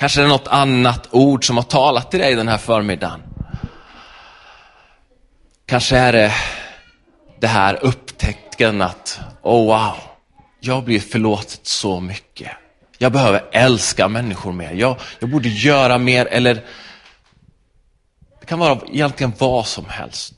Kanske 0.02 0.20
det 0.20 0.26
är 0.26 0.28
något 0.28 0.48
annat 0.48 1.08
ord 1.10 1.46
som 1.46 1.56
har 1.56 1.64
talat 1.64 2.10
till 2.10 2.20
dig 2.20 2.34
den 2.34 2.48
här 2.48 2.58
förmiddagen. 2.58 3.22
Kanske 5.66 5.96
är 5.96 6.12
det 6.12 6.32
det 7.40 7.46
här 7.46 7.78
upptäckten 7.82 8.82
att, 8.82 9.20
oh 9.42 9.66
wow, 9.66 9.94
jag 10.60 10.84
blir 10.84 11.00
förlåtet 11.00 11.66
så 11.66 12.00
mycket. 12.00 12.50
Jag 12.98 13.12
behöver 13.12 13.44
älska 13.52 14.08
människor 14.08 14.52
mer. 14.52 14.72
Jag, 14.72 14.96
jag 15.18 15.30
borde 15.30 15.48
göra 15.48 15.98
mer 15.98 16.26
eller 16.26 16.54
det 18.40 18.46
kan 18.46 18.58
vara 18.58 18.78
egentligen 18.92 19.32
vad 19.38 19.66
som 19.66 19.84
helst. 19.88 20.34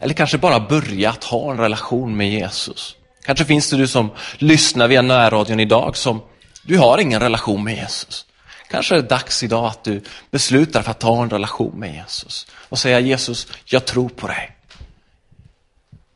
Eller 0.00 0.14
kanske 0.14 0.38
bara 0.38 0.60
börja 0.60 1.10
att 1.10 1.24
ha 1.24 1.50
en 1.50 1.58
relation 1.58 2.16
med 2.16 2.30
Jesus. 2.30 2.96
Kanske 3.24 3.44
finns 3.44 3.70
det 3.70 3.76
du 3.76 3.86
som 3.86 4.10
lyssnar 4.38 4.88
via 4.88 5.02
närradion 5.02 5.60
idag 5.60 5.96
som 5.96 6.22
du 6.62 6.78
har 6.78 6.98
ingen 6.98 7.20
relation 7.20 7.64
med 7.64 7.76
Jesus. 7.76 8.24
Kanske 8.70 8.94
är 8.94 9.02
det 9.02 9.08
dags 9.08 9.42
idag 9.42 9.66
att 9.66 9.84
du 9.84 10.02
beslutar 10.30 10.82
för 10.82 10.90
att 10.90 11.00
ta 11.00 11.22
en 11.22 11.30
relation 11.30 11.78
med 11.78 11.94
Jesus 11.94 12.46
och 12.68 12.78
säga 12.78 13.00
Jesus, 13.00 13.46
jag 13.64 13.84
tror 13.84 14.08
på 14.08 14.26
dig. 14.26 14.50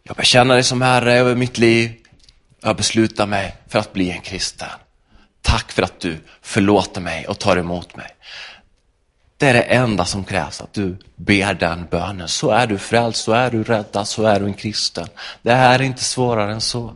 Jag 0.03 0.17
bekänner 0.17 0.55
dig 0.55 0.63
som 0.63 0.83
Herre 0.83 1.15
över 1.15 1.35
mitt 1.35 1.59
liv. 1.59 1.93
Jag 2.61 2.77
beslutar 2.77 3.27
mig 3.27 3.57
för 3.69 3.79
att 3.79 3.93
bli 3.93 4.11
en 4.11 4.21
kristen. 4.21 4.69
Tack 5.43 5.73
för 5.73 5.83
att 5.83 6.01
du 6.01 6.21
förlåter 6.43 7.01
mig 7.01 7.27
och 7.27 7.39
tar 7.39 7.57
emot 7.57 7.97
mig. 7.97 8.07
Det 9.37 9.49
är 9.49 9.55
det 9.55 9.63
enda 9.63 10.05
som 10.05 10.25
krävs, 10.25 10.61
att 10.61 10.73
du 10.73 10.97
ber 11.17 11.55
den 11.55 11.87
bönen. 11.91 12.29
Så 12.29 12.51
är 12.51 12.67
du 12.67 12.79
frälst, 12.79 13.25
så 13.25 13.33
är 13.33 13.51
du 13.51 13.63
räddad, 13.65 14.09
så 14.09 14.25
är 14.25 14.41
du 14.41 14.47
en 14.47 14.55
kristen. 14.55 15.09
Det 15.43 15.55
här 15.55 15.79
är 15.79 15.83
inte 15.83 16.05
svårare 16.05 16.53
än 16.53 16.61
så. 16.61 16.95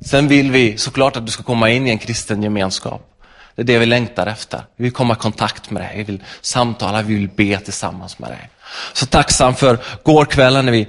Sen 0.00 0.28
vill 0.28 0.50
vi 0.50 0.78
såklart 0.78 1.16
att 1.16 1.26
du 1.26 1.32
ska 1.32 1.42
komma 1.42 1.70
in 1.70 1.86
i 1.86 1.90
en 1.90 1.98
kristen 1.98 2.42
gemenskap. 2.42 3.13
Det 3.54 3.62
är 3.62 3.64
det 3.64 3.78
vi 3.78 3.86
längtar 3.86 4.26
efter. 4.26 4.62
Vi 4.76 4.84
vill 4.84 4.92
komma 4.92 5.14
i 5.14 5.16
kontakt 5.16 5.70
med 5.70 5.82
dig, 5.82 5.92
vi 5.96 6.02
vill 6.02 6.22
samtala, 6.40 7.02
vi 7.02 7.14
vill 7.14 7.28
be 7.28 7.58
tillsammans 7.58 8.18
med 8.18 8.30
dig. 8.30 8.50
Så 8.92 9.06
tacksam 9.06 9.54
för 9.54 9.78
gårkvällen 10.02 10.64
när 10.64 10.72
vi, 10.72 10.88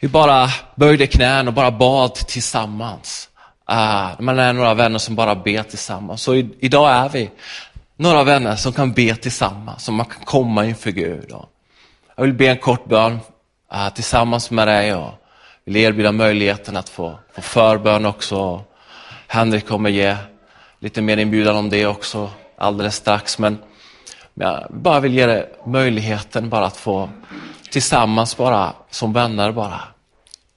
vi 0.00 0.08
bara 0.08 0.48
böjde 0.74 1.06
knän 1.06 1.48
och 1.48 1.54
bara 1.54 1.70
bad 1.70 2.14
tillsammans. 2.14 3.28
Uh, 3.70 4.20
man 4.20 4.38
är 4.38 4.52
några 4.52 4.74
vänner 4.74 4.98
som 4.98 5.14
bara 5.14 5.34
ber 5.34 5.62
tillsammans. 5.62 6.22
Så 6.22 6.34
i, 6.34 6.48
idag 6.60 6.90
är 6.90 7.08
vi 7.08 7.30
några 7.96 8.24
vänner 8.24 8.56
som 8.56 8.72
kan 8.72 8.92
be 8.92 9.14
tillsammans, 9.14 9.84
som 9.84 9.94
man 9.94 10.06
kan 10.06 10.24
komma 10.24 10.64
inför 10.64 10.90
Gud. 10.90 11.32
Och 11.32 11.48
jag 12.16 12.24
vill 12.24 12.34
be 12.34 12.46
en 12.46 12.58
kort 12.58 12.88
bön 12.88 13.12
uh, 13.74 13.88
tillsammans 13.94 14.50
med 14.50 14.68
dig 14.68 14.94
och 14.94 15.10
vill 15.64 15.76
erbjuda 15.76 16.12
möjligheten 16.12 16.76
att 16.76 16.88
få, 16.88 17.18
få 17.34 17.42
förbön 17.42 18.06
också. 18.06 18.64
Henrik 19.26 19.68
kommer 19.68 19.90
ge 19.90 20.16
lite 20.80 21.02
mer 21.02 21.16
inbjudan 21.16 21.56
om 21.56 21.70
det 21.70 21.86
också 21.86 22.30
alldeles 22.58 22.96
strax. 22.96 23.38
Men 23.38 23.58
jag 24.34 24.66
bara 24.70 25.00
vill 25.00 25.14
ge 25.14 25.26
dig 25.26 25.52
möjligheten 25.66 26.50
bara 26.50 26.66
att 26.66 26.76
få 26.76 27.10
tillsammans 27.70 28.36
bara 28.36 28.72
som 28.90 29.12
vänner 29.12 29.52
bara 29.52 29.80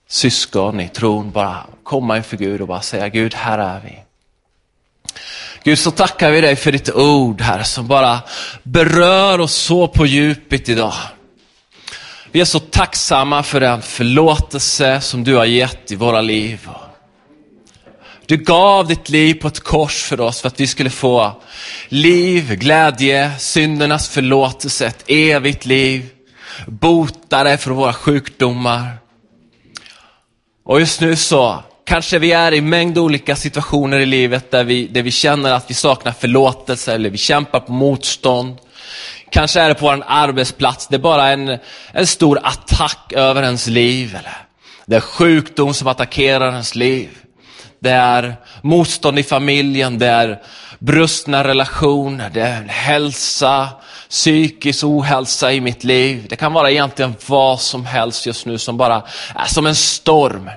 syskon 0.08 0.80
i 0.80 0.90
tron 0.90 1.32
bara 1.32 1.64
komma 1.84 2.18
inför 2.18 2.38
Gud 2.38 2.62
och 2.62 2.68
bara 2.68 2.82
säga 2.82 3.10
Gud, 3.10 3.34
här 3.34 3.60
är 3.60 3.80
vi. 3.80 4.00
Gud, 5.64 5.80
så 5.80 5.92
tackar 5.92 6.32
vi 6.32 6.42
dig 6.42 6.56
för 6.56 6.72
ditt 6.72 6.90
ord 6.90 7.42
här 7.42 7.64
som 7.64 7.88
bara 7.88 8.20
berör 8.64 9.40
oss 9.40 9.56
så 9.56 9.88
på 9.88 10.06
djupet 10.06 10.70
idag. 10.70 10.94
Vi 12.32 12.42
är 12.42 12.46
så 12.46 12.60
tacksamma 12.60 13.44
för 13.44 13.60
den 13.60 13.82
förlåtelse 13.82 15.02
som 15.02 15.24
du 15.24 15.36
har 15.36 15.46
gett 15.46 15.92
i 15.92 15.96
våra 15.96 16.22
liv. 16.22 16.70
Du 18.26 18.38
gav 18.38 18.88
ditt 18.88 19.10
liv 19.10 19.34
på 19.34 19.48
ett 19.48 19.60
kors 19.60 20.04
för 20.04 20.22
oss 20.22 20.42
för 20.42 20.48
att 20.48 20.60
vi 20.60 20.68
skulle 20.68 20.90
få 20.90 21.42
liv, 21.88 22.56
glädje, 22.56 23.32
syndernas 23.40 24.10
förlåtelse, 24.10 24.88
ett 24.88 25.04
evigt 25.08 25.66
liv, 25.66 26.10
botare 26.68 27.58
från 27.58 27.76
våra 27.76 27.94
sjukdomar. 27.94 28.90
Och 30.66 30.80
just 30.80 31.02
nu 31.02 31.16
så 31.16 31.64
kanske 31.86 32.20
vi 32.20 32.32
är 32.32 32.54
i 32.54 32.62
mängd 32.62 32.98
olika 32.98 33.36
situationer 33.36 34.00
i 34.00 34.06
livet 34.06 34.52
där 34.52 34.64
vi, 34.64 34.88
där 34.88 35.02
vi 35.02 35.12
känner 35.12 35.52
att 35.52 35.70
vi 35.70 35.74
saknar 35.74 36.12
förlåtelse 36.12 36.94
eller 36.94 37.10
vi 37.10 37.18
kämpar 37.18 37.60
på 37.60 37.72
motstånd. 37.72 38.58
Kanske 39.30 39.62
är 39.62 39.70
det 39.70 39.76
på 39.76 39.86
vår 39.86 40.04
arbetsplats, 40.08 40.88
det 40.88 40.96
är 40.96 41.00
bara 41.00 41.30
en, 41.30 41.58
en 41.92 42.08
stor 42.08 42.40
attack 42.44 43.14
över 43.14 43.44
ens 43.44 43.68
liv. 43.68 44.16
Eller 44.20 44.38
det 44.86 44.96
är 44.96 45.00
sjukdom 45.00 45.74
som 45.74 45.88
attackerar 45.88 46.52
ens 46.52 46.76
liv. 46.76 47.10
Det 47.84 47.92
är 47.92 48.36
motstånd 48.62 49.20
i 49.20 49.24
familjen, 49.24 50.00
det 50.00 50.08
är 50.08 50.42
brustna 50.80 51.44
relationer, 51.44 52.30
det 52.34 52.42
är 52.42 52.64
hälsa, 52.68 53.70
psykisk 54.10 54.84
ohälsa 54.84 55.52
i 55.54 55.62
mitt 55.62 55.84
liv. 55.84 56.26
Det 56.30 56.36
kan 56.36 56.54
vara 56.54 56.72
egentligen 56.72 57.16
vad 57.28 57.62
som 57.62 57.86
helst 57.86 58.26
just 58.26 58.46
nu 58.46 58.58
som 58.58 58.78
bara 58.78 59.02
är 59.36 59.46
som 59.46 59.66
en 59.66 59.76
storm. 59.76 60.50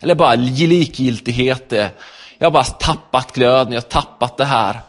Eller 0.00 0.14
bara 0.14 0.34
likgiltighet. 0.34 1.72
Jag 2.38 2.46
har 2.46 2.50
bara 2.50 2.64
tappat 2.64 3.32
glöden, 3.32 3.72
jag 3.72 3.80
har 3.80 3.88
tappat 3.88 4.36
det 4.36 4.44
här. 4.44 4.80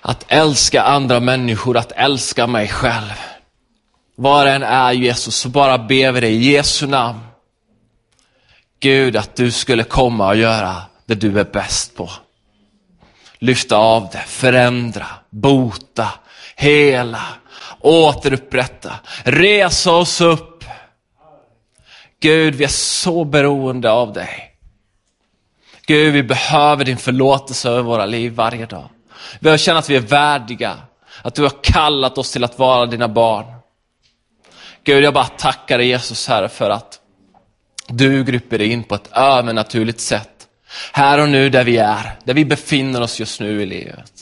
Att 0.00 0.24
älska 0.28 0.82
andra 0.82 1.20
människor, 1.20 1.76
att 1.76 1.92
älska 1.92 2.46
mig 2.46 2.68
själv. 2.68 3.12
Var 4.16 4.46
än 4.46 4.62
är 4.62 4.92
Jesus 4.92 5.36
så 5.36 5.48
bara 5.48 5.78
ber 5.78 6.12
vi 6.12 6.20
dig 6.20 6.34
i 6.34 6.52
Jesu 6.52 6.86
namn. 6.86 7.20
Gud, 8.84 9.16
att 9.16 9.36
du 9.36 9.50
skulle 9.50 9.84
komma 9.84 10.28
och 10.28 10.36
göra 10.36 10.82
det 11.06 11.14
du 11.14 11.40
är 11.40 11.44
bäst 11.44 11.96
på. 11.96 12.10
Lyfta 13.38 13.76
av 13.76 14.08
det, 14.12 14.18
förändra, 14.18 15.06
bota, 15.30 16.08
hela, 16.56 17.22
återupprätta, 17.80 18.92
resa 19.22 19.92
oss 19.92 20.20
upp. 20.20 20.64
Gud, 22.20 22.54
vi 22.54 22.64
är 22.64 22.68
så 22.68 23.24
beroende 23.24 23.90
av 23.90 24.12
dig. 24.12 24.56
Gud, 25.86 26.12
vi 26.12 26.22
behöver 26.22 26.84
din 26.84 26.98
förlåtelse 26.98 27.70
över 27.70 27.82
våra 27.82 28.06
liv 28.06 28.32
varje 28.32 28.66
dag. 28.66 28.88
Vi 29.32 29.38
behöver 29.40 29.58
känna 29.58 29.78
att 29.78 29.90
vi 29.90 29.96
är 29.96 30.00
värdiga, 30.00 30.76
att 31.22 31.34
du 31.34 31.42
har 31.42 31.62
kallat 31.62 32.18
oss 32.18 32.32
till 32.32 32.44
att 32.44 32.58
vara 32.58 32.86
dina 32.86 33.08
barn. 33.08 33.46
Gud, 34.82 35.04
jag 35.04 35.14
bara 35.14 35.24
tackar 35.24 35.78
dig 35.78 35.86
Jesus, 35.86 36.28
Herre, 36.28 36.48
för 36.48 36.70
att 36.70 37.00
du 37.88 38.24
griper 38.24 38.60
in 38.60 38.84
på 38.84 38.94
ett 38.94 39.10
övernaturligt 39.12 40.00
sätt. 40.00 40.48
Här 40.92 41.18
och 41.18 41.28
nu 41.28 41.50
där 41.50 41.64
vi 41.64 41.76
är, 41.76 42.18
där 42.24 42.34
vi 42.34 42.44
befinner 42.44 43.00
oss 43.00 43.20
just 43.20 43.40
nu 43.40 43.62
i 43.62 43.66
livet. 43.66 44.12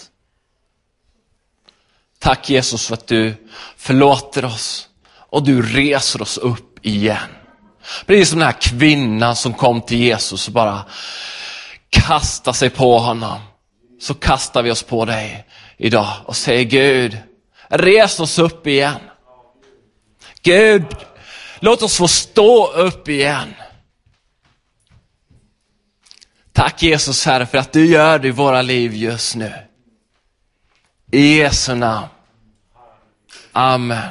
Tack 2.18 2.50
Jesus 2.50 2.86
för 2.86 2.94
att 2.94 3.06
du 3.06 3.34
förlåter 3.76 4.44
oss 4.44 4.88
och 5.14 5.42
du 5.44 5.62
reser 5.62 6.22
oss 6.22 6.38
upp 6.38 6.86
igen. 6.86 7.28
Precis 8.06 8.28
som 8.28 8.38
den 8.38 8.46
här 8.46 8.60
kvinnan 8.60 9.36
som 9.36 9.54
kom 9.54 9.82
till 9.82 9.98
Jesus 9.98 10.48
och 10.48 10.54
bara 10.54 10.84
kastade 11.90 12.56
sig 12.56 12.70
på 12.70 12.98
honom. 12.98 13.38
Så 14.00 14.14
kastar 14.14 14.62
vi 14.62 14.70
oss 14.70 14.82
på 14.82 15.04
dig 15.04 15.46
idag 15.76 16.12
och 16.24 16.36
säger 16.36 16.64
Gud, 16.64 17.18
res 17.68 18.20
oss 18.20 18.38
upp 18.38 18.66
igen. 18.66 19.00
Gud, 20.42 20.86
låt 21.62 21.82
oss 21.82 21.96
få 21.96 22.08
stå 22.08 22.72
upp 22.72 23.08
igen. 23.08 23.54
Tack 26.52 26.82
Jesus 26.82 27.26
Herre 27.26 27.46
för 27.46 27.58
att 27.58 27.72
du 27.72 27.86
gör 27.86 28.18
det 28.18 28.28
i 28.28 28.30
våra 28.30 28.62
liv 28.62 28.94
just 28.94 29.36
nu. 29.36 29.52
I 31.10 31.38
Jesu 31.38 31.74
namn. 31.74 32.06
Amen. 33.52 34.08